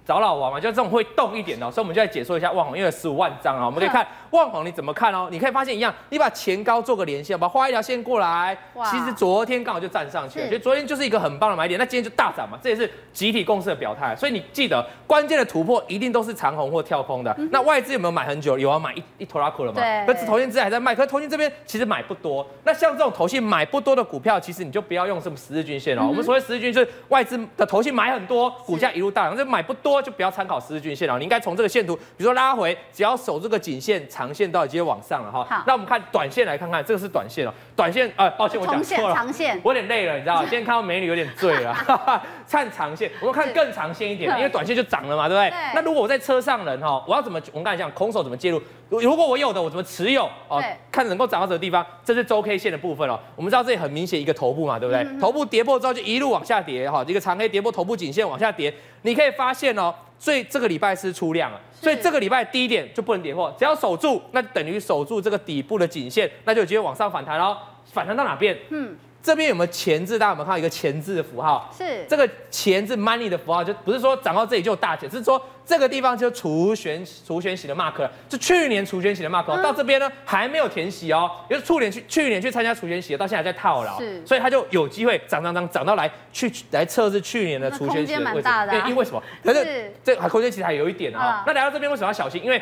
[0.07, 5.29] 找老王嘛，就这种会动一点的，所以我们就来解说一下万宏，因为十五万张啊，我们可以看旺宏你怎么看哦？
[5.31, 17.35] 你可以发现一样，你把前高做个连线，把画一条线过来，哇其实昨天刚好就站上去了，是所以昨天就是一个很棒的买点，那今天就大涨嘛，这也是集体共识的表态，所以你记得关键的突破一定都是长红或跳空的。
[17.38, 18.59] 嗯、那外资有没有买很久？
[18.59, 19.81] 有啊，买一一拖拉库了嘛？
[19.81, 20.05] 对。
[20.12, 22.47] 可是投信资还在卖，可是投信这边其实买不多。
[22.64, 26.03] 那像这种投信买不多的股票，其实你就不要用什么十日均线哦。
[26.03, 30.75] 嗯、我们所谓十日均线就是外资的投信买很多，股价一路大涨，这买不多就不要参考十。
[30.75, 35.44] 十日均线了，你应该从这个线图，比如说拉回，只要守这个颈线，长线到直接往上了哈。
[35.48, 37.52] 好，那我们看短线来看看，这个是短线哦。
[37.74, 39.14] 短线，呃，抱歉，我讲错了。
[39.14, 40.42] 长线，我有点累了，你知道吗？
[40.48, 41.74] 今天看到美女有点醉了。
[42.48, 45.52] 看长线，我们看更长线一点，因为短线就涨了嘛，对不对？
[45.74, 47.40] 那如果我在车上人哈，我要怎么？
[47.52, 48.62] 我们刚才讲空手怎么介入？
[48.90, 50.28] 如果我有的，我怎么持有？
[50.46, 53.18] 哦，看能够涨到什么地方，这是周 K 线的部分哦。
[53.34, 55.04] 我们知道这里很明显一个头部嘛，对不对？
[55.18, 59.92] 头部跌破之后就一路往下跌哈，一个长黑跌破头部颈线往下跌，你可以发现哦。
[60.24, 67.54] 所以这个礼拜是出量了，所以这个礼拜低点就不能跌破，只要守住，那等于守住这个底部的颈线，那就有机会往上反弹喽。
[67.92, 68.56] 反弹到哪边？
[68.70, 68.96] 嗯。
[69.24, 70.18] 这边有没有钱字？
[70.18, 71.72] 大家有没有看到一个钱字的符号？
[71.74, 88.42] 是这个钱字 money 的符号，就不是说涨到这里就有大钱，是说这个地方就除权除权息的 mark 了，就去年除权息的 mark，、嗯、到这边呢还没有填息哦，就是去年去去年去参加除权息，到现在还在套牢，是，所以它就有机会涨涨涨涨到来去来测试去年的除权息的位置。
[88.42, 89.22] 大的、啊，因为因为什么？
[89.42, 91.44] 可是这空间其实还有一点啊、哦。
[91.46, 92.44] 那来到这边为什么要小心？
[92.44, 92.60] 因为。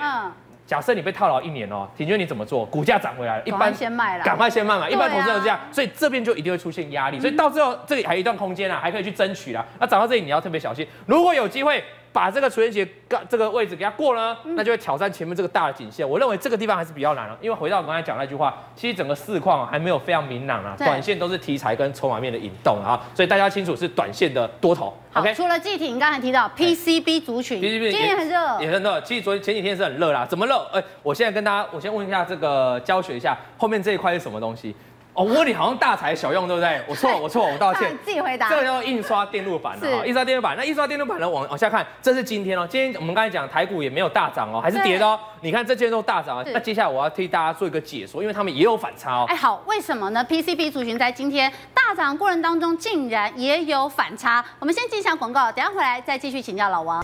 [0.73, 2.65] 嗯假设你被套牢一年哦，庭娟你怎么做？
[2.65, 4.89] 股价涨回来了，一般先卖了，赶快先卖嘛。
[4.89, 9.63] 一般投资人是这样，所以这边就一定会出现压力，所以到最后这里还有一段空间啊，还可以去争取啦。
[9.79, 11.85] 那涨到这里你要特别小心，如果有机会。
[12.13, 12.87] 把这个除权息
[13.29, 16.09] 这个位置给它过了，那就会挑战前面这个大的颈线。
[16.09, 24.95] 我认为这个地方还是比较难了，因为回到我刚才讲那句话，其实整个市况还没有非常明朗啊，短线都是题材跟筹码面的引动啊，所以大家清楚是短线的多头。
[25.15, 29.01] OK，除了记忆体，你刚才提到 PCB 族群，PCB 今天很热，也很热。
[29.03, 30.57] 其实昨天前几天是很热啦，怎么热？
[30.73, 34.75] 哎，我现在跟大家，我先问一下这个教学一下，后面这一块是什么东西？
[35.15, 36.81] 哦，我问你好像大材小用，对不对？
[36.89, 37.95] 我错，我错，我道歉。
[38.03, 38.49] 自己回答。
[38.49, 40.57] 这个叫做印刷电路板啊，印刷电路板。
[40.57, 41.29] 那印刷电路板呢？
[41.29, 42.67] 往往下看，这是今天哦。
[42.67, 45.21] 今天我们刚才讲台股也没有大涨哦，还是跌的哦。
[45.43, 46.45] 你看这些都大涨啊。
[46.47, 49.27] 那接下来我要替大家做一个解说，因为他们也有反差哦。
[49.29, 54.43] 哎，好，为什么呢？PCB 族群在今天大涨过程当中，竟然也有反差。
[54.61, 57.03] 我们先进一下广告，等下回来再继续请教老王。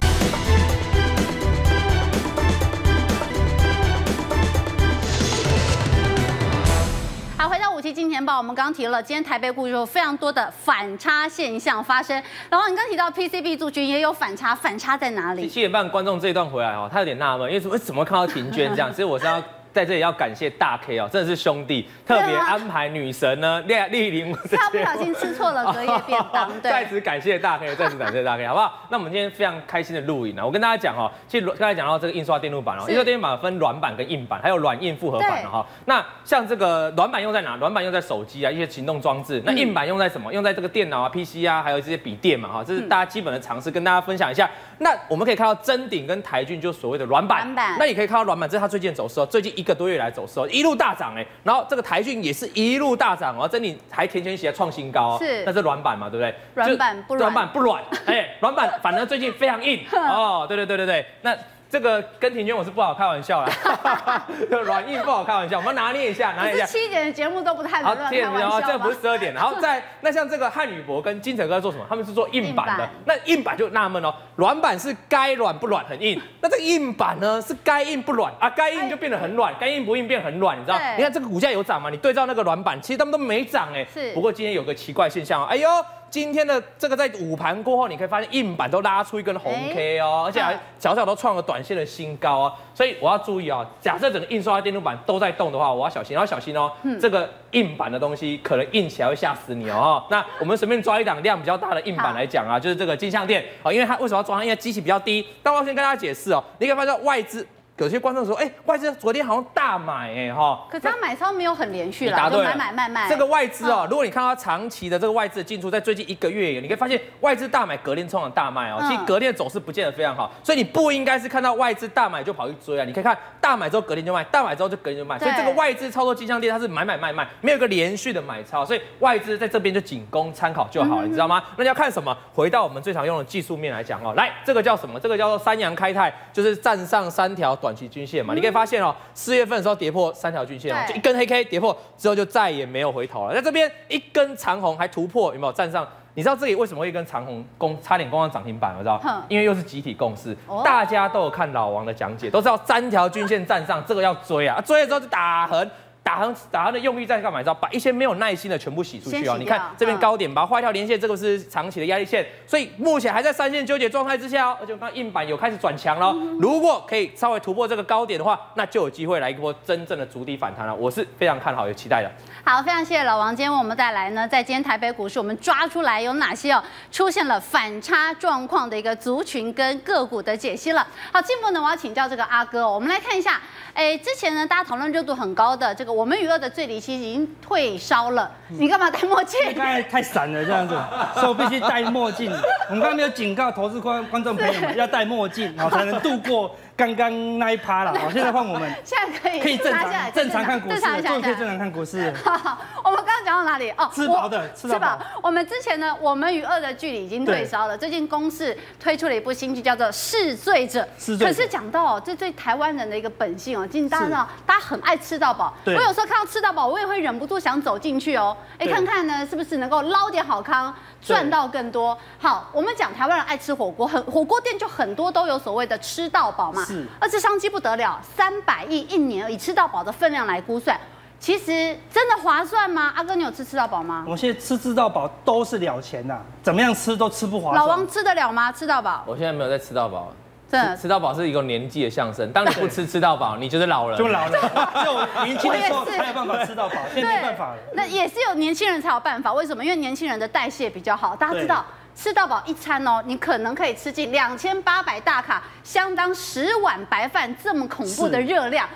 [7.41, 12.21] 好，回到五期金钱豹，我们刚刚提了，今天台北股有非常多的反差现象发生。
[12.51, 15.49] 然后你刚提到 PCB 族群也有反差，反差在哪里？
[15.49, 18.91] 七点半观众这一段回来哦，他有点纳闷，因为怎么怎么看到婷娟这样？
[18.93, 19.41] 所以我是要。
[19.73, 24.33] 在这里要感谢大 K 哦，真的是兄弟，特别安排女神呢， 莅莅临。
[24.51, 26.71] 他不小心吃错了隔夜便当，对。
[26.71, 28.87] 再次感谢大 K，再次感谢大 K，好不好？
[28.91, 35.65] 那我们今天非常开心的录影呢，我跟大家讲哦，其实刚才讲到这个印刷电路板哦，印刷电路板分软板跟硬板，还有软硬复合板的哈。
[35.85, 37.57] 那像这个软板用在哪？
[37.57, 39.43] 软板用在手机啊，一些行动装置。
[39.45, 40.33] 那硬板用在什么？
[40.33, 42.65] 用在这个电脑啊、PC 啊，还有这些笔电嘛哈。
[42.65, 44.49] 这是大家基本的常识，跟大家分享一下。
[44.79, 47.77] 那我们可以看到真鼎跟台郡就所谓的软板，板。
[47.79, 50.49] 那你可以看到软板，这是它最近走势哦，最近一个多月来走势哦。
[50.51, 56.35] 一路大涨哎，然后这个台郡也是一路大涨哦，真鼎还填权息还创新高，是，那是软板嘛，对不对？
[56.55, 61.37] 软板不软，软板不软，哎，软板反而最近非常硬 哦，对对对对对，那。
[61.71, 64.27] 这个跟庭娟我是不好开玩笑啦，
[64.65, 66.65] 软硬不好开玩笑，我们拿捏一下，拿捏一下。
[66.65, 68.61] 七点的节目都不太能乱开玩笑。
[68.63, 71.85] 这不是十二点，然后 在那像这个汉语博跟金城哥做什么？
[71.89, 72.79] 他们是做硬板的。
[72.79, 78.49] 板那硬板就纳闷哦，软板是该软不软很硬，那这个硬板呢是该硬不软啊？
[78.49, 80.79] 该硬就变得很软，该硬不硬变很软，你知道？
[80.97, 81.91] 你看这个股价有涨吗？
[81.91, 83.87] 你对照那个软板，其实他们都没涨哎。
[83.93, 84.13] 是。
[84.15, 85.69] 不过今天有个奇怪现象哦，哎呦。
[86.11, 93.67] 今天的这个在午盘过后，你可以发现硬板都拉出一根红 K 哦，而且还小小都创了短线的新高哦，所以我要注意哦。
[93.81, 96.73] 假设整个印刷电路板都在动的话，我要小心，要小心哦。
[97.01, 100.03] 这个硬板的东西可能硬起来会吓死你哦。
[100.11, 104.45] 那我们随便抓一档量比较大的硬板来讲啊，就是这个金像电哦，因为它为什么要抓它？
[104.45, 105.27] 因为机器比较低。
[105.43, 107.47] 但我要先跟大家解释哦，你可以发现外资。
[107.79, 113.09] 有些观众说，哎、欸，外资昨天好像大买，哎哈，可是他买超没有很连续啦，就买买卖卖。
[113.09, 118.89] 这个外资哦、喔，如果你看到长期的这个外资的进出，在最近一个月，你可以发现外资大买，隔天冲了大卖哦、喔。
[118.89, 122.85] 其实隔天的走势不见得非常好，所以你不应该是看到外资大买就跑去追啊。
[122.85, 125.17] 你可以看大买之后隔天就卖，大买之后就隔天就卖。
[125.19, 131.41] 所以这个外资操作金项链，它是买买卖卖，没有一个连续的买超，所以外资在这边就仅供参考就好了，你知道吗？
[131.57, 132.17] 那你要看什么？
[132.35, 134.99] 回到我们最常用的技术面来讲哦、喔，来，这个叫什么？
[134.99, 138.51] 这个叫做三阳开泰，就是站上三条短期均线嘛，你可以。
[138.59, 143.35] 发现哦，四月份的时候跌破三条均线哦，就一根黑 K 跌破之后就再也没有回头了。
[143.35, 145.87] 在这边一根长红还突破，有没有站上？
[146.15, 148.75] 你知道这里为什么会一根长红攻差点攻上涨停板？
[148.77, 155.71] 我知道，因为又是集体共识，大家都有看老王的讲解，都知道三条均线站上这个要追啊，追了之后就打横。
[156.09, 157.39] 打横打横的用意在干嘛？
[157.39, 159.37] 你知道，把一些没有耐心的全部洗出去哦。
[159.39, 164.57] 你看这边高点，把它画一条连线，这个是长期的压力线，所以目前还在三线纠结状态之下哦。
[164.59, 170.75] 而且我刚刚硬板有开始转强了，如果可以稍微突破这个高点的话，那就有机会来一波真正的足底反弹了。
[170.75, 172.11] 我是非常看好，有期待的。
[172.43, 173.37] 好，非常谢谢老王。
[173.37, 180.87] 今天为我们带来呢，在今天台北股市，我们抓出来有哪些哦，出现了反差状况的一个族群跟个股的解析了。
[181.13, 183.39] 好，进一步呢，我要请教这个阿哥哦，我们来看一下。
[183.79, 189.39] 哎，之前呢，大家讨论热度很高的这个我们娱乐的最离期已经退烧了，你干嘛戴墨镜？
[189.55, 190.75] 太太闪了这样子，
[191.15, 192.29] 所以我必须戴墨镜。
[192.69, 197.99] 我们刚刚没有警告投资观观众朋友们要戴墨镜，然后才能度过刚刚那一趴了。
[197.99, 202.13] 好，现在换我们，现在可以可以正常正常看股市，终于可以正常看股市。
[202.23, 203.71] 好，我们刚刚讲到哪里？
[203.71, 204.99] 哦，吃饱的，吃饱。
[205.23, 207.77] 我们之前呢，我们与恶的距离已经退烧了。
[207.77, 210.87] 最近公视推出了一部新剧，叫做《试醉者》。
[211.19, 215.55] 可是讲到哦，这对台湾人的一个本性哦，今天大家知道，大家很爱吃到饱。
[215.65, 218.37] 我有时候看到吃到饱，我也会忍不住想走进去哦。
[218.59, 221.97] 哎，看看呢，是不是能够捞点好康，赚到更多？
[222.19, 226.65] 好，我们讲台湾人爱吃火锅，很火锅店就很多都有所谓的吃到饱嘛。
[226.65, 226.85] 是。
[226.99, 230.77] 而且商机不得了，三百亿一年以吃到饱的分量来估算。
[231.21, 232.93] 其实真的划算吗？
[232.97, 234.05] 阿哥，你有吃吃到饱吗？
[234.09, 237.61] 我现在吃吃到饱都是了钱呐，怎么样吃都吃不划算。
[237.61, 238.51] 老王吃得了吗？
[238.51, 239.05] 吃到饱？
[239.07, 240.13] 我现在没有在吃到饱，
[240.51, 242.33] 真的吃到饱是一个年纪的象征。
[242.33, 244.33] 当你不吃吃到饱，你就是老人，就老了。
[244.85, 247.59] 就年轻的时候才有办法吃到饱，现在没办法了。
[247.75, 249.65] 那也是有年轻人才有办法，为什么？
[249.65, 251.15] 因为年轻人的代谢比较好。
[251.15, 251.65] 大家知道
[252.01, 258.69] 吃到饱一餐哦，你可能可以吃进两千八百大卡，相当十碗白饭这么恐怖的热量。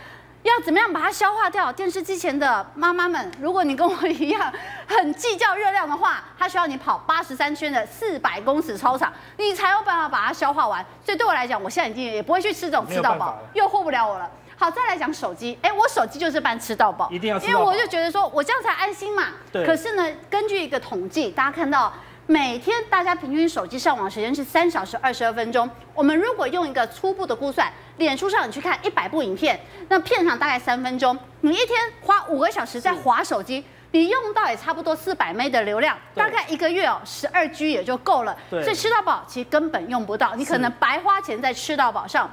[0.42, 1.72] 要怎么样把它消化掉？
[1.72, 4.52] 电视机前的妈妈们，如果你跟我一样
[4.88, 10.84] 很计较热量的话，它需要你跑八十三圈的四百公尺操场，你才有办法把它消化完。
[11.06, 14.28] 所以对我来讲，我现在已经也不会去吃这种吃到饱，诱惑不了我了。
[14.56, 19.28] 好，再来讲手机，哎、欸，我手机就是办吃到饱，一定要吃到饱，因为我就觉得说我这样才安心嘛。
[19.52, 19.64] 对。
[19.64, 21.92] 可是呢，根据一个统计，大家看到。
[22.32, 25.68] 每天大家平均手机上网时间是三小时二十二分钟。
[25.92, 38.34] 我们如果用一个初步的估算，脸书上你去看一百部影片，那片长大概三分钟，你一天花五个小时在划手机，你用到也差不多四百 M 的流量，大概一个月哦十二 G 也就够了。
[38.48, 42.30] 所以吃到饱其实根本用不到，你可能白花钱在吃到饱上。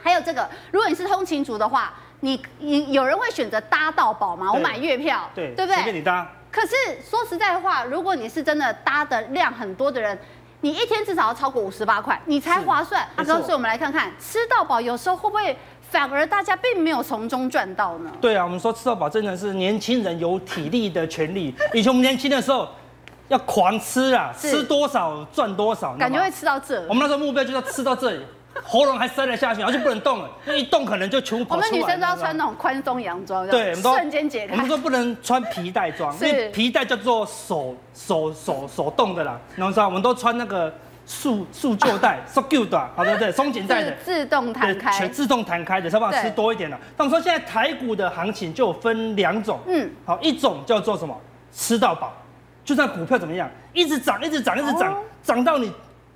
[0.00, 4.52] 还有这个，如果你是通勤族的话，你你有人会选择搭到饱吗？
[4.52, 5.74] 我买月票，对对不对？
[5.74, 6.30] 随便你搭。
[6.52, 10.16] 可是说实在话，如果你是真的搭的量很多的人，
[10.60, 13.04] 你一天至少要超过五十八块，你才划算。
[13.16, 18.10] 阿哥，所以我们来看看吃到饱有时候会不会反而大家并没有从中赚到呢？
[18.20, 21.54] 对啊，我们说吃到饱真的是年轻人有体力的权利。
[21.72, 22.68] 以前我们年轻的时候
[23.28, 26.80] 要狂吃啊，吃多少赚多少，感觉会吃到这。
[26.82, 28.26] 我们那时候目标就是要吃到这里。
[28.62, 31.66] 喉咙还塞了下去，然后就不能动了，因为一动可能就全部跑出来。
[31.66, 34.54] 我们女生都要穿那种宽松洋装，对，瞬间解开。
[34.54, 39.38] 我们说不能穿皮带装， 因为皮带叫做手手手手动的啦。
[39.56, 40.72] 然后说我们都穿那个
[41.06, 43.32] 束束旧带， 束旧带，好对不对？
[43.32, 46.78] 松紧带的，自动弹开，全自动弹开的，才把它吃多一点了。
[46.96, 51.18] 那我们说现在台股的行情就分两种，嗯，好，一种叫做什么？
[51.54, 52.12] 吃到饱，
[52.64, 55.70] 就算股票怎么样，一直涨，一直涨，一直涨，涨到你。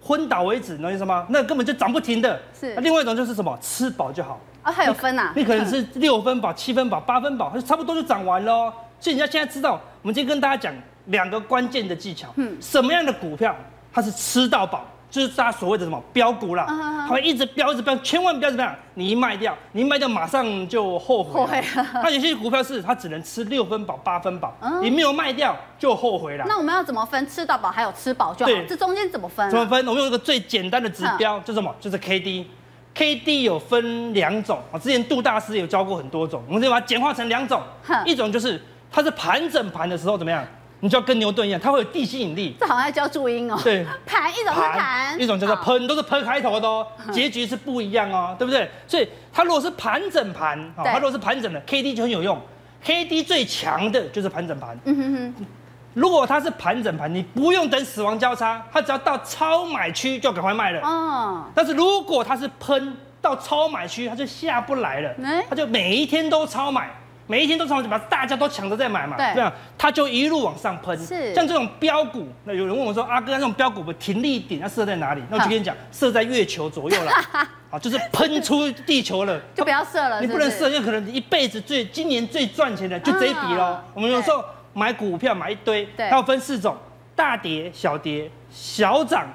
[0.06, 1.26] 昏倒为止，能意思吗？
[1.30, 2.40] 那根本就涨不停的。
[2.58, 2.74] 是。
[2.76, 3.58] 另外一种就是什么？
[3.60, 4.38] 吃饱就好。
[4.62, 5.32] 啊，还有分啊？
[5.34, 8.72] 你可能是六分饱、七分饱、八分饱，差不多就涨完了。
[9.00, 10.72] 所以人家现在知道，我们今天跟大家讲
[11.06, 12.32] 两个关键的技巧。
[12.36, 12.56] 嗯。
[12.60, 13.54] 什么样的股票
[13.92, 14.84] 它是吃到饱？
[15.16, 21.32] 就是他所谓的什么标股啦，它会一直标，一直标，千万不要怎么样，你一卖掉，你一卖掉马上就后悔。
[21.32, 21.64] 后悔。
[21.94, 26.44] 那有些股票是它只能吃六分饱、八分饱，你没有卖掉就后悔了。
[26.46, 27.26] 那我们要怎么分？
[27.26, 28.52] 吃到饱还有吃饱就好。
[28.52, 28.66] 对。
[28.66, 29.48] 这中间怎么分？
[29.50, 29.78] 怎么分？
[29.88, 31.74] 我们用一个最简单的指标，就是什么？
[31.80, 32.46] 就是 K D。
[32.94, 37.62] K D 有分两种啊，之前杜大师有教过很多种，我们就把它简化成两种。
[38.04, 40.44] 一种就是它是盘整盘的时候怎么样？
[40.80, 42.54] 你就要跟牛顿一样，它会有地心引力。
[42.60, 43.58] 这好像在教注音哦。
[43.64, 48.68] 对，盘一种是盘，一种叫做喷，都是喷开头的哦，结局是不一样哦，对不对？
[48.86, 52.40] 所以它如果是盘整盘，它如果是盘整的，K D 就很有用。
[52.84, 54.78] K D 最强的就是盘整盘。
[54.84, 55.46] 嗯哼哼。
[55.94, 60.80] 如果它是盘整盘，你不用等死亡交叉，它只要到超买区就赶快卖了。
[60.82, 61.44] 哦。
[61.54, 65.14] 但是如果它是喷到超买区，它就下不来了。
[65.48, 66.90] 它就每一天都超买。
[67.26, 70.96] 每一天都超买，把大家都抢着在买嘛，对，这样它就一路往上喷。
[70.98, 77.10] 是，像这种标股，那有人问我说：“阿哥，那种标股的停利点要设在哪里？”那我就跟你讲，设在月球左右了，
[77.70, 80.20] 啊，就是喷出地球了， 就不要设了。
[80.20, 83.78] 你不能设，因为可能一辈子最今年最赚钱的就这一笔喽。
[83.92, 86.76] 我们有时候买股票买一堆，它要分四种：
[87.16, 89.26] 大跌、小跌、小涨、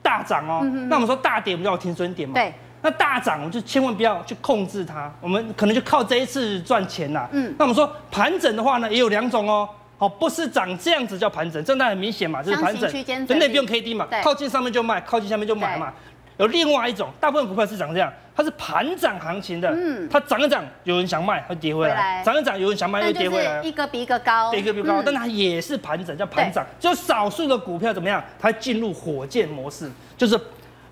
[0.00, 0.60] 大涨哦。
[0.88, 2.34] 那我们说大跌，不叫停损点嘛？
[2.34, 2.54] 对。
[2.86, 7.28] 那大涨，我们就千万不要去控制它，我们可能就靠这一次赚钱呐。
[7.32, 9.68] 嗯，那我们说盘整的话呢，也有两种哦。
[9.98, 12.88] 好，不是涨这样子叫盘整，这当然很明显嘛，就是盘整，
[13.26, 15.92] 真的不用 K D 嘛，靠近上面就卖，靠近下面就买嘛。
[16.38, 19.68] 有另外一种，大部分股票是涨这样，它是盘涨行情的。
[19.70, 23.60] 嗯，它涨一涨，有人想卖，它跌回来；涨一涨，有人想卖，又跌回来。
[23.64, 26.64] 一个比一个高，一个比一个高，但它也是盘整，叫盘涨。
[26.78, 28.22] 就少数的股票怎么样？
[28.38, 30.38] 它进入火箭模式，就是。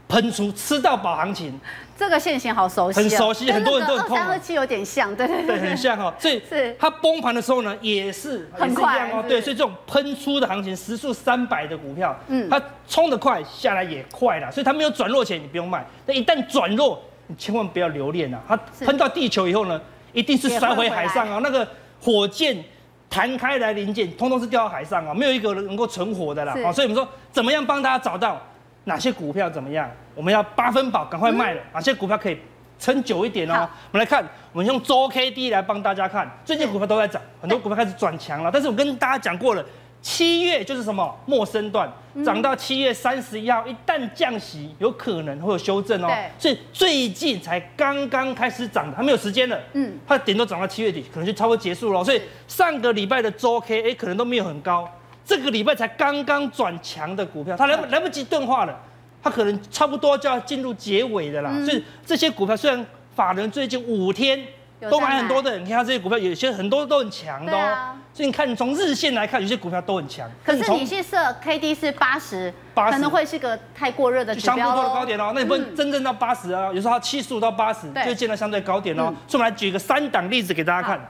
[0.06, 1.58] 喷出吃到饱行情，
[1.96, 4.16] 这个线型好熟悉，很熟悉，很多人都很痛。
[4.16, 6.12] 三二七有点像，对对对，很像哦。
[6.18, 9.24] 所以是它崩盘的时候呢，也是很快哦。
[9.28, 15.86] 对，所以这种喷出的行情，时速三百的股票，嗯，它冲得快，下来也快了，所以它没有转弱前你不用卖。
[16.04, 18.42] 但一旦转弱，你千万不要留恋啊！
[18.48, 19.80] 它喷到地球以后呢，
[20.12, 21.40] 一定是摔回海上啊。
[21.42, 21.66] 那个
[22.00, 22.64] 火箭。
[23.10, 26.52] 弹开来零件，通通是掉到海上啊，没有一个能够存活的啦。
[26.66, 28.42] 啊，所以我们说怎么样帮大家找到
[28.84, 29.90] 哪些股票怎么样？
[30.14, 31.62] 我们要八分饱，赶快卖了。
[31.72, 32.38] 哪些股票可以
[32.78, 33.68] 撑久一点哦？
[33.92, 38.50] 我们来看，我们用周 K D 来帮大家看，最近股票都在涨，很多股票开始转强了。
[38.52, 39.64] 但是我跟大家讲过了。
[40.06, 41.90] 七月就是什么陌生段，
[42.22, 46.14] 涨到七月三十一号，一旦降息，有可能会有修正哦。
[46.38, 49.58] 所以最近才刚刚开始涨的，还没有时间了。
[49.72, 52.04] 嗯，它顶多涨到七月底，可能就差不多结束了。
[52.04, 54.86] 所以上个礼拜的周 K，哎，可能都没有很高。
[55.24, 58.78] 这个礼拜才刚刚转强的股票，它来不来不及钝化了，
[59.22, 61.50] 它可能差不多就要进入结尾的啦。
[61.64, 64.38] 所以这些股票虽然法人最近五天
[64.80, 67.96] 都买很多的，你看这些股票有些很多都很强的哦。
[68.12, 70.30] 所以你看，从日线来看，有些股票都很强。
[70.44, 74.54] 可是你去设 K D 是八十，可能会是个太过热的指标。
[74.54, 79.12] 相对多的高点哦，那你不能真正到八十啊，有时候它七十五到八十就见到相对高点哦。
[79.26, 81.00] 所以我们来举个三档例子给大家看。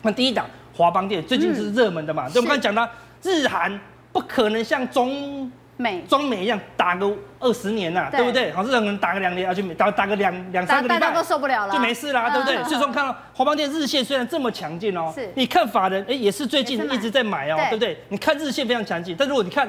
[0.00, 2.26] 那第一档华邦电最近是热门的嘛？
[2.30, 2.88] 就我们刚才讲到
[3.22, 3.80] 日韩
[4.12, 5.50] 不可能像中。
[5.78, 7.10] 美中美一样打个
[7.40, 8.52] 二十年呐、啊，对，不对？
[8.52, 12.62] 好，这种人打个两年啊，就打打个两两三个礼拜，大家都受不了了，就没事啦，对不对？
[12.64, 17.98] 所以说看到华邦电日线虽然这么强劲哦，是，你看法人哎也是最近一直在买哦，对不对？
[18.10, 19.68] 你看日线非常强劲，但如果你看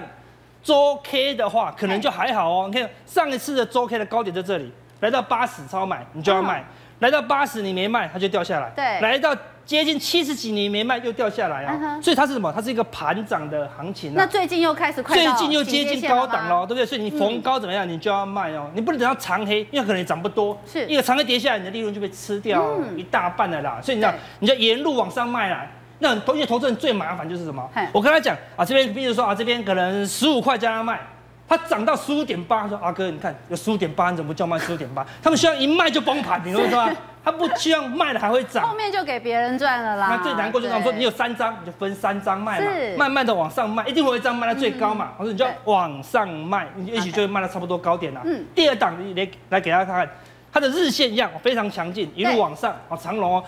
[0.62, 2.70] 周 K 的话，可能就还好哦。
[2.72, 6.62] 你看上一次的周 K 的高点在这里，来到八十超买，你就要卖；
[7.00, 8.70] 来到八十你没卖，它就掉下来。
[8.76, 9.36] 对，来到。
[9.66, 12.04] 接近七十几年没卖，又掉下来啊、uh，huh.
[12.04, 12.52] 所以它是什么？
[12.54, 14.16] 它是一个盘涨的行情、啊。
[14.18, 16.86] 那最近又开始快，最近又接近高档了，对不对？
[16.86, 23.80] 所以你逢高怎么样，你就要卖哦，你不能等到长黑，因为可能也涨不多，是一个长黑跌下来，你的利润就被吃掉一大半了啦。
[23.82, 25.66] 所以你知道，你就沿路往上卖啦。
[26.00, 27.66] 那同学投资人最麻烦就是什么？
[27.94, 31.00] 我跟他讲啊，这边比如说啊，这边可能十五块加他卖。
[31.46, 35.06] 它涨到十五点八，他说阿哥，你看有十五点八，你怎么不叫卖十五点八？
[35.22, 36.90] 他们需要一卖就崩盘，你说是吧？
[37.24, 40.10] 他不希望卖了还会涨，后面就给别人赚了啦。
[40.10, 42.68] 那最难过就是我说你有三张，你就分三张卖嘛，
[42.98, 45.14] 慢慢的往上卖，一定会有一张卖到最高嘛。
[45.18, 48.22] 我说你就往上卖，你也许就会卖到差不多高点啦。
[48.26, 48.44] 嗯。
[48.54, 50.10] 第二档来来给大家看看，
[50.52, 53.44] 它的日线一样非常强劲，一路往上啊，长龙哦，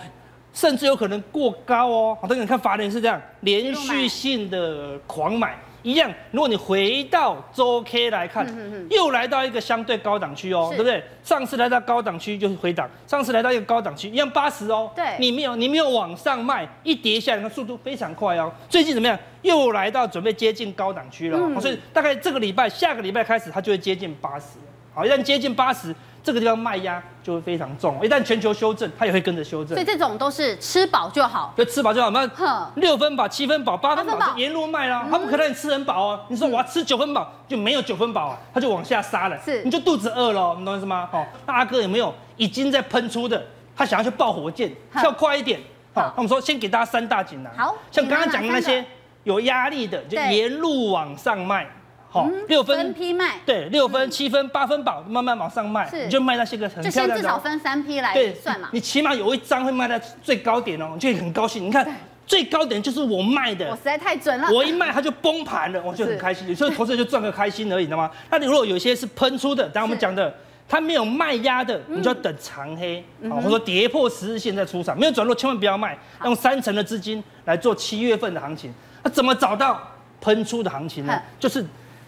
[0.53, 2.17] 甚至有可能过高哦。
[2.21, 5.55] 好，等你看法人是这样连续性的狂买。
[5.85, 8.43] 一样，如果你回到周 K 来看，
[8.89, 11.03] 又来到一个相对高档区哦，对不对？
[11.23, 18.51] 上次来到高档区就是回档，上次来到一个高档区一样八十哦，对，你没有你没有往上卖，一跌下来，那速度非常快哦。
[18.67, 19.17] 最近怎么样？
[19.43, 24.57] 又来到准备接近高档区了，所以大概这个礼拜、下个礼拜开始，它就会接近八十。
[24.91, 25.93] 好，一旦接近八十。
[26.23, 29.73] 这个地方卖压就会非常重，一旦全球修正，它也会跟着修正。
[29.75, 32.11] 所以这种都是吃饱就好，就吃饱就好。
[32.11, 32.29] 那
[32.75, 36.19] 六分饱、七分饱、八分饱就沿路卖啦，他不可能你吃很饱哦。
[36.27, 41.09] 你说我要吃九分饱，就没有九分饱啊，它就往下杀了，是，你就肚子饿了，你懂意思吗？
[41.11, 43.43] 好，那阿哥有没有已经在喷出的？
[43.75, 45.59] 他想要去爆火箭，跳快一点。
[45.95, 48.85] 好，那我们说先给大家三大锦囊，好，像刚刚讲的那些
[49.23, 51.67] 有压力的，就沿路往上卖。
[52.15, 57.13] 哦，六分批卖，对，六分、七分、八分宝，慢慢往上卖，你就卖那些个很漂亮的。
[57.13, 58.69] 就先至少分三批来算嘛。
[58.71, 61.65] 你起码有一张会卖在最高点哦，你就很高兴。
[61.65, 61.85] 你看
[62.25, 64.47] 最高点就是我卖的，我实在太准了。
[64.49, 66.55] 我一卖它就崩盘了，我就很开心。
[66.55, 68.09] 所以投资人就赚个开心而已，你知道吗？
[68.31, 70.33] 那你如果有些是喷出的，刚刚我们讲的，
[70.69, 78.73] 它没有卖压的，你就要等长黑，或者说跌破十日线再出场，没有转弱千万不要卖，用三成的资金来做七月份的行情。
[79.03, 79.79] 那怎么找到
[80.21, 81.21] 喷出的行情呢？
[81.37, 81.65] 就是。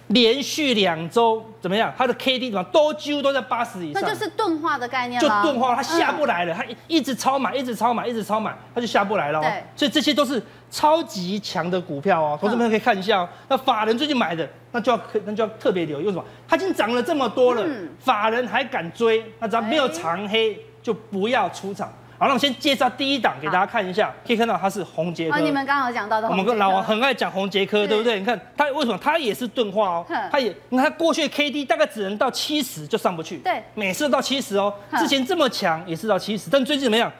[0.07, 1.93] 连续两周怎么样？
[1.97, 5.27] 它的 K D 怎么都几乎都在八十以上，那就是钝化的概念了。
[5.27, 9.41] 就钝化，它下不来了，它一直超买，一直超买，一直超买，它就下不来了。
[9.41, 10.41] 对，所以这些都是
[10.71, 12.37] 超级强的股票哦。
[12.39, 13.29] 同志们可以看一下哦。
[13.49, 16.23] 那法人最近买的，那就要那就要特别留意，为什么？
[16.47, 17.65] 它已经涨了这么多了，
[17.99, 19.23] 法人还敢追？
[19.39, 21.91] 那只要没有长黑，就不要出场。
[22.19, 25.37] 好，那我们先介绍第一档给大家看一下，可以看到它是红杰科。
[25.37, 26.27] 哦，你们刚好讲到的。
[26.27, 28.19] 我们跟老王很爱讲红杰科，对不对？
[28.19, 28.97] 你看它为什么？
[28.97, 34.73] 它也是钝化哦，它也，你看它过去的 K D 大概只能到七十就上不去，对，每次到七十哦。
[34.97, 37.11] 之前这么强也是到七十，但最近怎么样？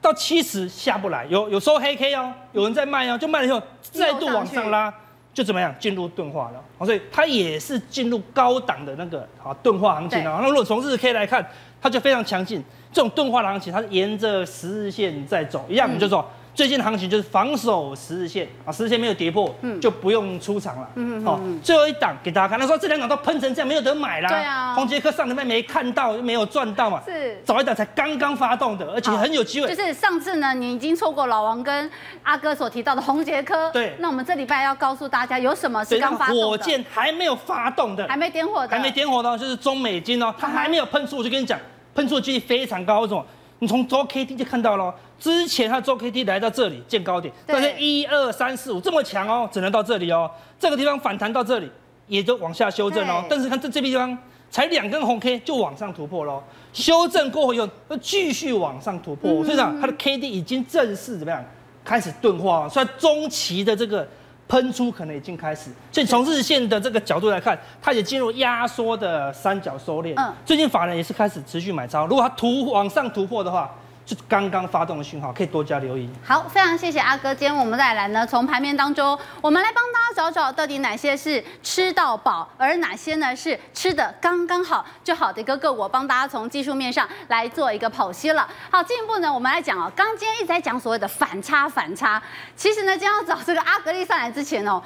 [0.00, 4.90] 到七十下不来，有有收黑 K 哦，有人在卖哦，就卖了以后再度往上拉，
[5.34, 5.74] 就怎么样？
[5.78, 6.64] 进入钝化了。
[6.78, 10.38] 好，所以它也是进入高档的那个好钝化行情啊。
[10.40, 11.46] 那如果从日 K 来看，
[11.82, 12.64] 它就非常强劲。
[12.92, 16.24] 这种钝化的行情，它是沿着十日线在走，一样，我们就说
[16.54, 20.90] 最近的行情就是防守十日线啊，十日线没有跌破，嗯，就不用出场了。
[20.96, 21.24] 嗯嗯。
[21.24, 24.28] 好，最后一档给大家看，他说这两档都喷成这样，没有得买啦。
[24.28, 24.74] 对啊。
[24.74, 27.00] 红杰科上礼拜没看到，又没有赚到嘛。
[27.06, 27.40] 是。
[27.44, 29.68] 早一档才刚刚发动的，而且很有机会。
[29.68, 31.88] 就是上次呢，你已经错过老王跟
[32.24, 33.70] 阿哥所提到的红杰科。
[33.70, 33.94] 对。
[34.00, 36.48] 那我们这礼拜要告诉大家，有什么是刚发动的？
[36.48, 41.56] 火箭还没有发动的，还没点火的，还没点火的，就是中美金哦，它还没有喷出，我就跟你讲。
[41.98, 43.26] 喷出的几率非常高，为什么？
[43.58, 50.30] 你从周 K D 就看到了，之前它周 K D 来到这里见高点，但是一二三四五这么强哦，只能到这里哦。
[50.60, 51.68] 这个地方反弹到这里，
[52.06, 53.24] 也就往下修正哦。
[53.28, 54.16] 但是看这这边地方
[54.48, 56.40] 才两根红 K 就往上突破喽，
[56.72, 61.44] 修正过后又又继续往上突破，所以讲它的 K D 已经正式怎么样
[61.84, 64.06] 开始钝化，所以中期的这个。
[64.48, 70.14] 喷出可能已经开始，所以从日线的这个角度来看，它也进入压缩的三角收敛。
[70.16, 73.70] 嗯，最近法人也是开始持续买超，如果它突往上突破的话。
[74.08, 76.08] 就刚刚发动的讯号，可以多加留意。
[76.24, 77.34] 好，非常谢谢阿哥。
[77.34, 79.84] 今天我们再来呢，从盘面当中，我们来帮
[80.18, 88.48] 找找到底哪些是吃到饱，而哪些呢是吃的刚刚好就好的一个个股，帮大家从技术面上来做一个剖析了。
[88.68, 92.20] 好，进一步呢，我们来讲哦，刚今天一直在讲所谓的反差反差，
[92.56, 94.82] 其实呢，今天要找这个阿格力上来之前哦，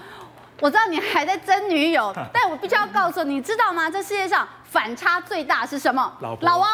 [0.61, 3.91] 我知道你还在争女友， 但我必须要告诉你，知道吗？
[3.91, 6.12] 这世界上反差最大是什么？
[6.20, 6.37] 老。
[6.43, 6.68] 老王，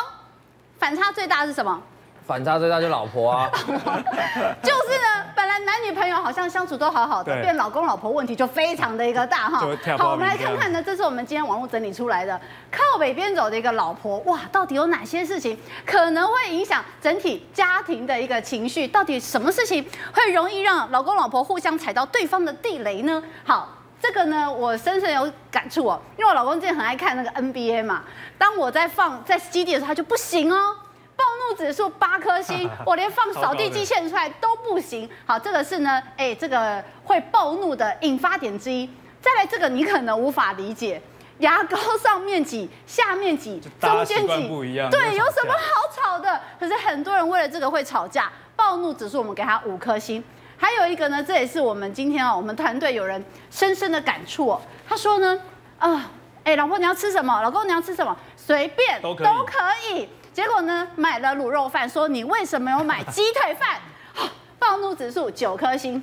[0.80, 1.80] 反差最大是什么？
[2.28, 9.66] 反差最大就老婆啊， 就是呢，本来男女朋友好像相处都好好的，变老公老婆问题就非常的一个大哈。
[9.96, 12.38] 好，我们来看看呢，这是我们今天网络整理出来的，
[12.70, 18.86] 靠北边走的一个老婆，哇，到底有哪些事情可能会影响整体家庭的一个情绪？
[18.86, 23.22] 到底什么事情会容易让老公老婆互相踩到对方的地雷呢？
[23.46, 23.70] 好，
[24.02, 28.02] 这个呢，我深深有感触哦，因为我老公最近很爱看那个 NBA 嘛，
[28.36, 30.76] 当我在放在基地的时候，他就不行哦。
[31.18, 35.10] 暴怒指数八颗星， 我连放扫地机现出来都不行。
[35.26, 38.88] 好，这个是呢，哎，这个会暴怒的引发点之一。
[39.20, 41.02] 再来，这个你可能无法理解，
[41.38, 44.48] 牙膏上面挤，下面挤，中间挤，
[44.90, 46.40] 对，有什么好吵的？
[46.60, 48.30] 可是很多人为了这个会吵架。
[48.54, 50.22] 暴怒指数我们给他五颗星。
[50.56, 54.60] 还有一个呢，这也是我们今天啊，我们团队有人深深的感触哦。
[54.88, 55.40] 他说呢，
[55.78, 56.10] 啊，
[56.42, 57.40] 哎，老婆你要吃什么？
[57.40, 58.16] 老公你要吃什么？
[58.36, 59.24] 随便都可
[59.92, 60.08] 以。
[60.38, 63.80] 结果呢，买了卤肉饭，说你为什么有买鸡腿饭？
[64.56, 66.00] 暴怒指数九颗星。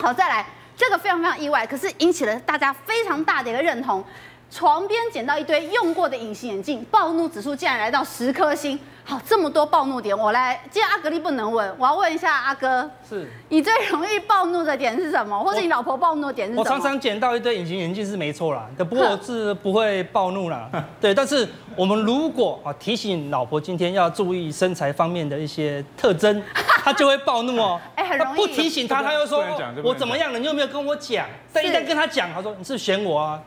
[0.00, 0.44] 好，再来，
[0.76, 4.04] 这个非常非常意外，可是引起了大家非常大的一个认同。
[4.50, 8.78] 床边捡到一堆用过的隐形眼镜，暴怒指数竟然来到十颗星。
[9.04, 10.60] 好，这么多暴怒点，我来。
[10.70, 15.38] 既然阿格力不能问，我要问一下阿哥，是你最容易暴怒的点是什么？
[15.42, 16.62] 或者你老婆暴怒的点是什么？
[16.62, 20.70] 我常常捡到一堆隐形眼镜是没错啦，不过我是不会暴怒啦。
[21.00, 26.40] 对，但是我们如果啊提醒老婆今天要注意身材方面的一些特征，
[26.84, 27.80] 她就会暴怒哦。
[27.96, 28.36] 哎，很容易。
[28.36, 29.42] 不提醒她，她又说
[29.82, 30.38] 我怎么样了？
[30.38, 31.26] 你又没有跟我讲？
[31.52, 33.40] 但一旦跟她讲，她说你是嫌我啊。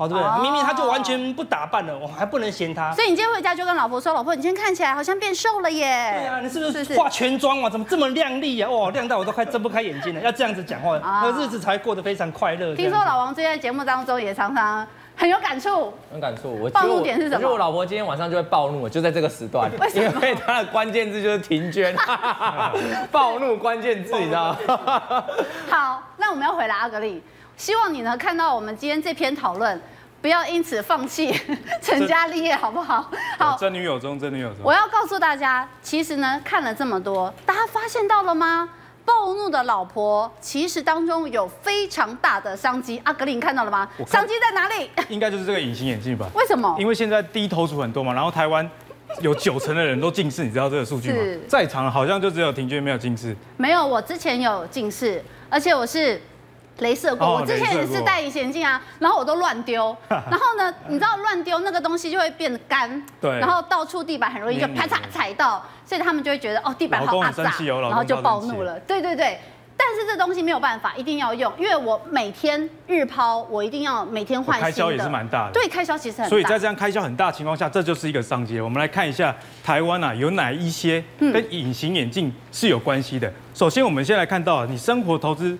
[0.00, 0.42] 好对不对？
[0.42, 2.90] 明明他就完全不打扮了，我还不能嫌他。
[2.94, 7.68] 所以你今天回家就跟老婆说：“老婆，你今天看起来好像变瘦了耶。”对啊，你是不是化全妆啊？
[7.68, 8.70] 怎么这么亮丽啊？
[8.70, 10.20] 哇，亮到我都快睁不开眼睛了。
[10.24, 12.74] 要这样子讲话，那日子才过得非常快乐。
[12.74, 16.58] 听说老王最近在节目当中也常常很有感触，很感触。
[16.62, 17.40] 我暴怒点是什么？
[17.42, 19.70] 因为我老婆今天晚上就会暴怒，就在这个时段。
[19.78, 20.10] 为什么？
[20.14, 21.94] 因为她的关键字就是停捐，
[23.12, 25.24] 暴怒关键字，你知道吗？
[25.68, 27.22] 好，那我们要回来阿格力。
[27.60, 29.78] 希望你呢看到我们今天这篇讨论，
[30.22, 31.30] 不要因此放弃
[31.82, 33.10] 成家立业，好不好？
[33.38, 34.60] 好，真女友中，真女友中。
[34.62, 38.66] 我要告诉大家，其实呢看了这么多，大家发现到了吗？
[39.04, 42.98] 暴怒的老婆其实当中有非常大的商机。
[43.04, 43.86] 阿格林看到了吗？
[44.06, 44.90] 商机在哪里？
[45.12, 46.26] 应该就是这个隐形眼镜吧？
[46.34, 46.74] 为什么？
[46.78, 48.66] 因为现在低头族很多嘛，然后台湾
[49.20, 51.16] 有九成的人都近视，你知道这个数据吗？
[51.22, 53.36] 是在场好像就只有庭娟没有近视。
[53.58, 56.18] 没有，我之前有近视，而且我是。
[56.80, 68.78] 雷射过，我之前也是戴隐形眼镜啊，然后我都乱丢， 然后呢，你知道乱丢那个东西就会变得干，对，然后到处地板很容易就啪嚓踩到，所以他们就会觉得哦地板好阿杂，然后就暴怒了。
[68.80, 69.38] 对对对，
[69.76, 74.70] 但是这东西没有办法，一定要用，因为我每天日抛，我一定要每天换新的。
[74.70, 75.52] 开销也是蛮大的。
[75.52, 76.28] 对，开销其实很大。
[76.28, 78.60] 所以在这样开销很大的情况下，这就是一个商机。
[78.60, 83.32] 我们来看一下台湾啊，有哪一些跟隐形眼镜是有关系的。
[83.54, 85.58] 首先，我们先来看到你生活投资。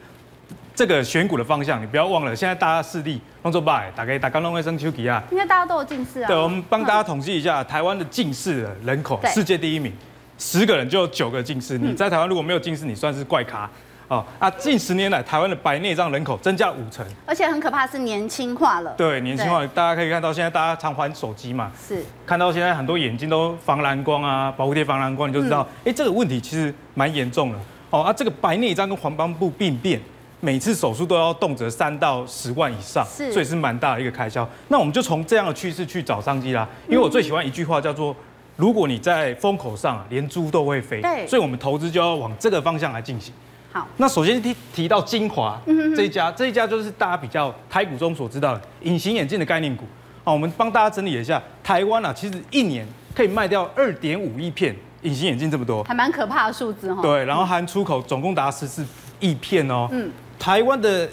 [0.81, 5.23] 这个选股的方向，你不要忘了，现在大家视力工作拜，打开打开弄卫生手机啊。
[5.31, 6.27] 应该大家都有近视啊。
[6.27, 9.93] 对，我们帮大家统计一下，台湾的近视的人口，世界第一名，
[10.39, 11.77] 十个人就有九个近视。
[11.77, 13.69] 你在台湾如果没有近视，你算是怪咖
[14.09, 14.25] 哦。
[14.39, 18.95] 啊，近十年来，台湾的白内障人口增加五成，而且很可怕是年轻化了。
[18.97, 27.59] 对，年轻化，大家可以看到现在大家常玩手机嘛，是看到现在很多眼睛都防蓝光啊，保护贴防蓝光，你就知道，哎，这个问题其实蛮严重的。
[27.91, 30.01] 哦啊，这个白内障跟黄斑部病变。
[30.41, 34.49] 每次手术都要动辄三到十万以上，是，所以是蛮大的一个开销。
[34.69, 36.67] 那我们就从这样的趋势去找商机啦。
[36.89, 38.17] 因为我最喜欢一句话叫做：
[38.57, 41.03] 如果你在风口上，连猪都会飞。
[41.03, 43.33] 对，所以我们投资就要往这个方向来进行。
[43.73, 45.61] 好，那首先提提到精华
[45.95, 49.85] 这一家，这一家就是大家比较台股中所知道的隐形眼镜的概念股。
[50.25, 57.01] 好，我们帮大家整理一下，台湾啊，其实一年可以卖掉二点五亿片隐形眼镜这么多，还蛮可怕的数字哈。
[57.01, 58.85] 对，然后含出口总共达十四
[59.21, 59.89] 亿片哦。
[59.93, 60.11] 嗯，
[60.41, 61.09] 台湾的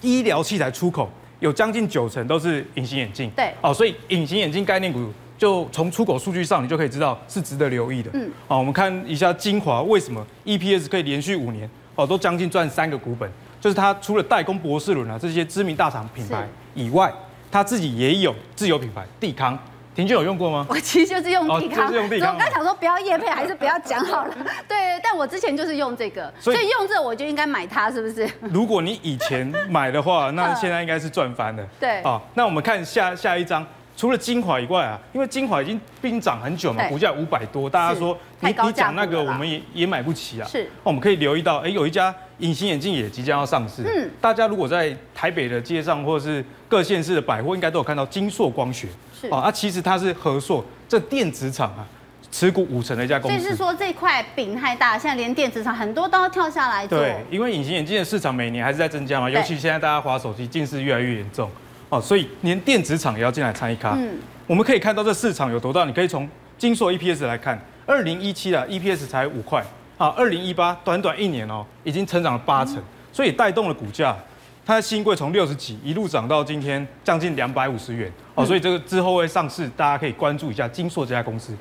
[0.00, 1.08] 医疗器材出口
[1.38, 3.30] 有将近九成都是隐形眼镜。
[3.36, 8.10] 对，哦，所以隐形眼镜概念股就从出口数据上，你就可以知道是值得留意的。
[8.14, 17.12] 嗯，好，我们看一下精华为什么 EPS 可以连续五年哦都将近赚三个股本，就是它除了代工博士伦啊这些知名大厂品牌以外，
[17.50, 19.58] 它自己也有自有品牌帝康。
[20.00, 20.66] 婷娟有用过吗？
[20.70, 22.34] 我其实就是用地康，哦、用帝康。
[22.34, 24.34] 我刚想说不要叶配，还是不要讲好了。
[24.66, 28.26] 对，但我之前就是用这个，所以，用这我就应该买它，是不是？
[28.40, 31.62] 如果你以前买的话，那现在应该是赚翻了。
[31.78, 40.48] 对，好，那我们看下下一张，除了精华以外啊，因为精华已经毕竟涨很久嘛，股价五百多，大家说你你讲那个我们也也买不起啊。
[40.48, 43.82] 是，我们可以留意到，哎，有一家隐形眼镜也即将要上市。
[43.84, 48.88] 嗯，大家如果在台北的街上或者是各县市的百货，应该都有看到金硕光学。
[49.20, 51.86] 是，啊，其实它是和硕这电子厂啊，
[52.32, 53.38] 持股五成的一家公司。
[53.38, 56.98] 所以是说这块饼太大，现在连电子厂很多都要跳下来做。
[56.98, 61.50] 对，因为隐形眼镜的市场每年还是在增加嘛，尤其现在大家滑手机近视越来越严重，
[61.88, 63.94] 哦，所以连电子厂也要进来参与咖。
[63.98, 64.16] 嗯，
[64.46, 69.62] 我们可以看到这市场有多大，你可以从金硕 EPS 来看，二零一七啊 EPS 才五块，
[70.00, 72.82] 啊，二零一八短短一年哦，已经成长了八成，
[73.12, 74.16] 所以带动了股价。
[74.64, 81.54] 它的新贵从六十几一路涨到今天将近两百五十元哦，所以这个之后会上市，大家可以关注一下金硕这家公司。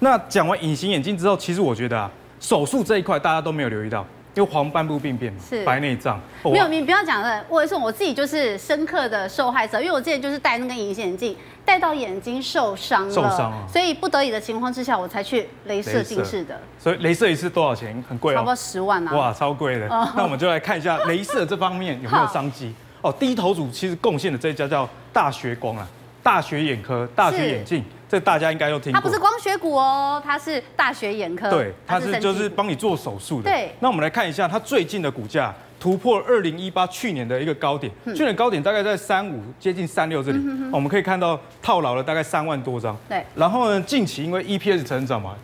[0.00, 4.04] 那讲完隐形眼镜之后，其实我觉得啊，手术这一块大家都没有留意到。
[4.34, 7.44] 因为黄斑部病变是白内障，没有你不要讲了。
[7.48, 11.34] 我说我自己就是深刻的受害者，因为我之前就是戴那个隐形眼镜，
[11.68, 16.58] 戴到眼睛受伤了，受伤啊，所以不得已的情况之下，我才去镭射近视的。
[16.78, 18.02] 所以镭射一次多少钱？
[18.08, 19.14] 很贵哦，差不多十万啊！
[19.14, 19.86] 哇，超贵的。
[20.16, 23.12] 那我们就来看一下镭射这方面有没有商机哦。
[23.12, 25.86] 低头族其实贡献的这一家叫大学光啊，
[26.22, 27.84] 大学眼科、大学眼镜。
[28.08, 31.50] 这大家应该都听过，它不是光学股哦，它是大学眼科。
[31.50, 33.50] 对，它是就是帮你做手术的。
[33.50, 40.38] 对，那我们来看一下它最近的股价突破二零一八去年的一个高点，去年高点大概在三五接近三六这里，
[40.72, 42.96] 我们可以看到套牢了大概三万多张。
[43.08, 45.34] 对，然后呢，近期因为 EPS 成长嘛，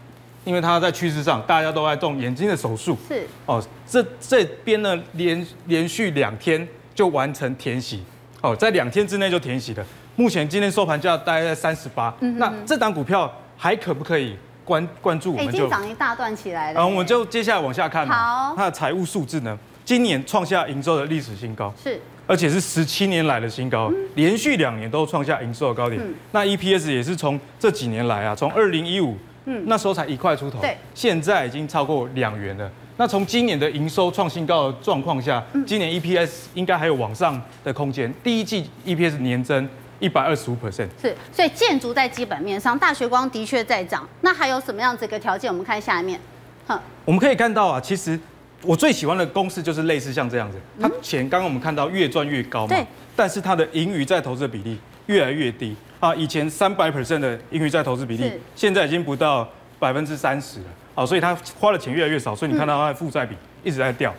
[0.45, 2.97] 因为它在趋势上，大家都在动眼睛的手术。
[3.07, 8.03] 是哦，这这边呢连连续两天就完成填息，
[8.41, 9.87] 哦，在两天之内就填息了。
[10.17, 15.33] 目前今天收盘价大概在三十八，那这档股票还可不可以关关注？
[15.33, 16.75] 我们就涨一大段起来了。
[16.75, 18.07] 然后我们就接下来往下看。
[18.09, 19.57] 好，它的财务数字呢？
[19.85, 26.01] 今年创下营收的历史新高，是，而且是十七年来的新高，连续两年都创下营收的高点。
[26.33, 32.71] 那 EPS 也是从这几年来啊，从二零一五，嗯，那时候才一块出头，对，现在已经超过两元了。
[32.97, 38.13] 那从今年的营收创新高的状况下，今年 EPS 应该还有往上的空间。
[38.23, 39.69] 第一季 EPS 年增。
[40.01, 44.07] 一百二十五 percent 是，所以建筑在基本面上，大学光的确在涨。
[44.21, 45.51] 那还有什么样子一个条件？
[45.51, 46.21] 我们看下面，
[46.67, 48.19] 哼，我们可以看到啊，其实
[48.65, 52.77] 我最喜欢的公式就是类似像这样子，它钱刚刚我们看到越赚越高嘛，
[53.15, 56.15] 但是它的盈余再投资的比例越来越低啊。
[56.15, 59.49] 以前三百 percent 的盈余再投资比例，现在已经不到
[59.79, 64.15] 百分之三十了啊，所以它花的钱越来越少，所以你看到它的负债比一直在掉。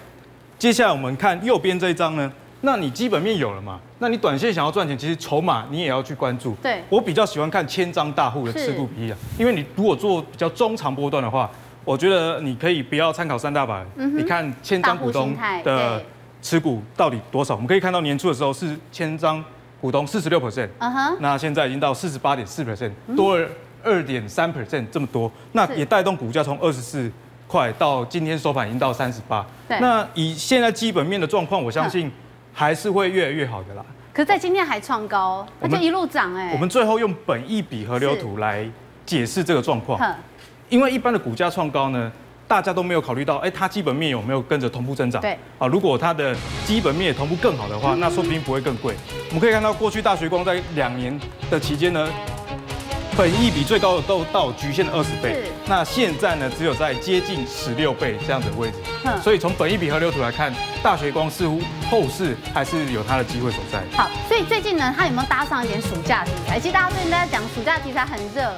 [0.57, 2.31] 接下来我们看右边这一张呢。
[2.61, 3.79] 那你基本面有了嘛？
[3.99, 6.55] 那你短线想要赚钱，其实筹码你也要去关注。
[6.63, 11.51] 对，我比较喜欢看千张大户的持股比例啊，因为你如果做比较中长波段的话，
[11.85, 15.33] 我觉得你可以不要参考三大板，嗯、你看千张股东
[15.63, 16.03] 的
[16.41, 17.53] 持股到底多少？
[17.53, 19.41] 我们可以看到年初的时候是千张
[19.79, 20.67] 股东四十六 percent，
[21.19, 23.47] 那现在已经到四十八点四 percent，多了
[23.83, 27.09] 二点三 percent 这么多，那也带动股价从二十四
[27.47, 29.45] 块到今天收盘已经到三十八。
[29.67, 32.11] 那以现在基本面的状况，我相信。
[32.57, 33.83] 还是会越来越好的啦。
[34.13, 36.51] 可是在今天还创高，那就一路涨哎。
[36.53, 38.65] 我们最后用本一比河流图来
[39.05, 39.99] 解释这个状况。
[40.69, 42.11] 因为一般的股价创高呢，
[42.47, 45.21] 大家都没有考虑到，哎，它基本面有没有跟着同步增长？
[45.21, 45.37] 对。
[45.59, 46.35] 啊，如果它的
[46.65, 48.95] 基本面也同步更好的话，那说不定不会更贵。
[49.29, 52.09] 我们可以看到，过去大学光在两年的期间呢。
[53.17, 58.77] 本益比最高的都到局限的二十倍，那现在呢，只有在接近十六倍这样子的位置，
[59.23, 60.53] 所以从本益比河流图来看，
[60.83, 63.81] 大学光似乎后市还是有它的机会所在。
[63.95, 66.59] 好，所以最近呢，它有没有搭上一点暑假题材？
[66.59, 68.51] 其实大家最近在讲暑假题材很热。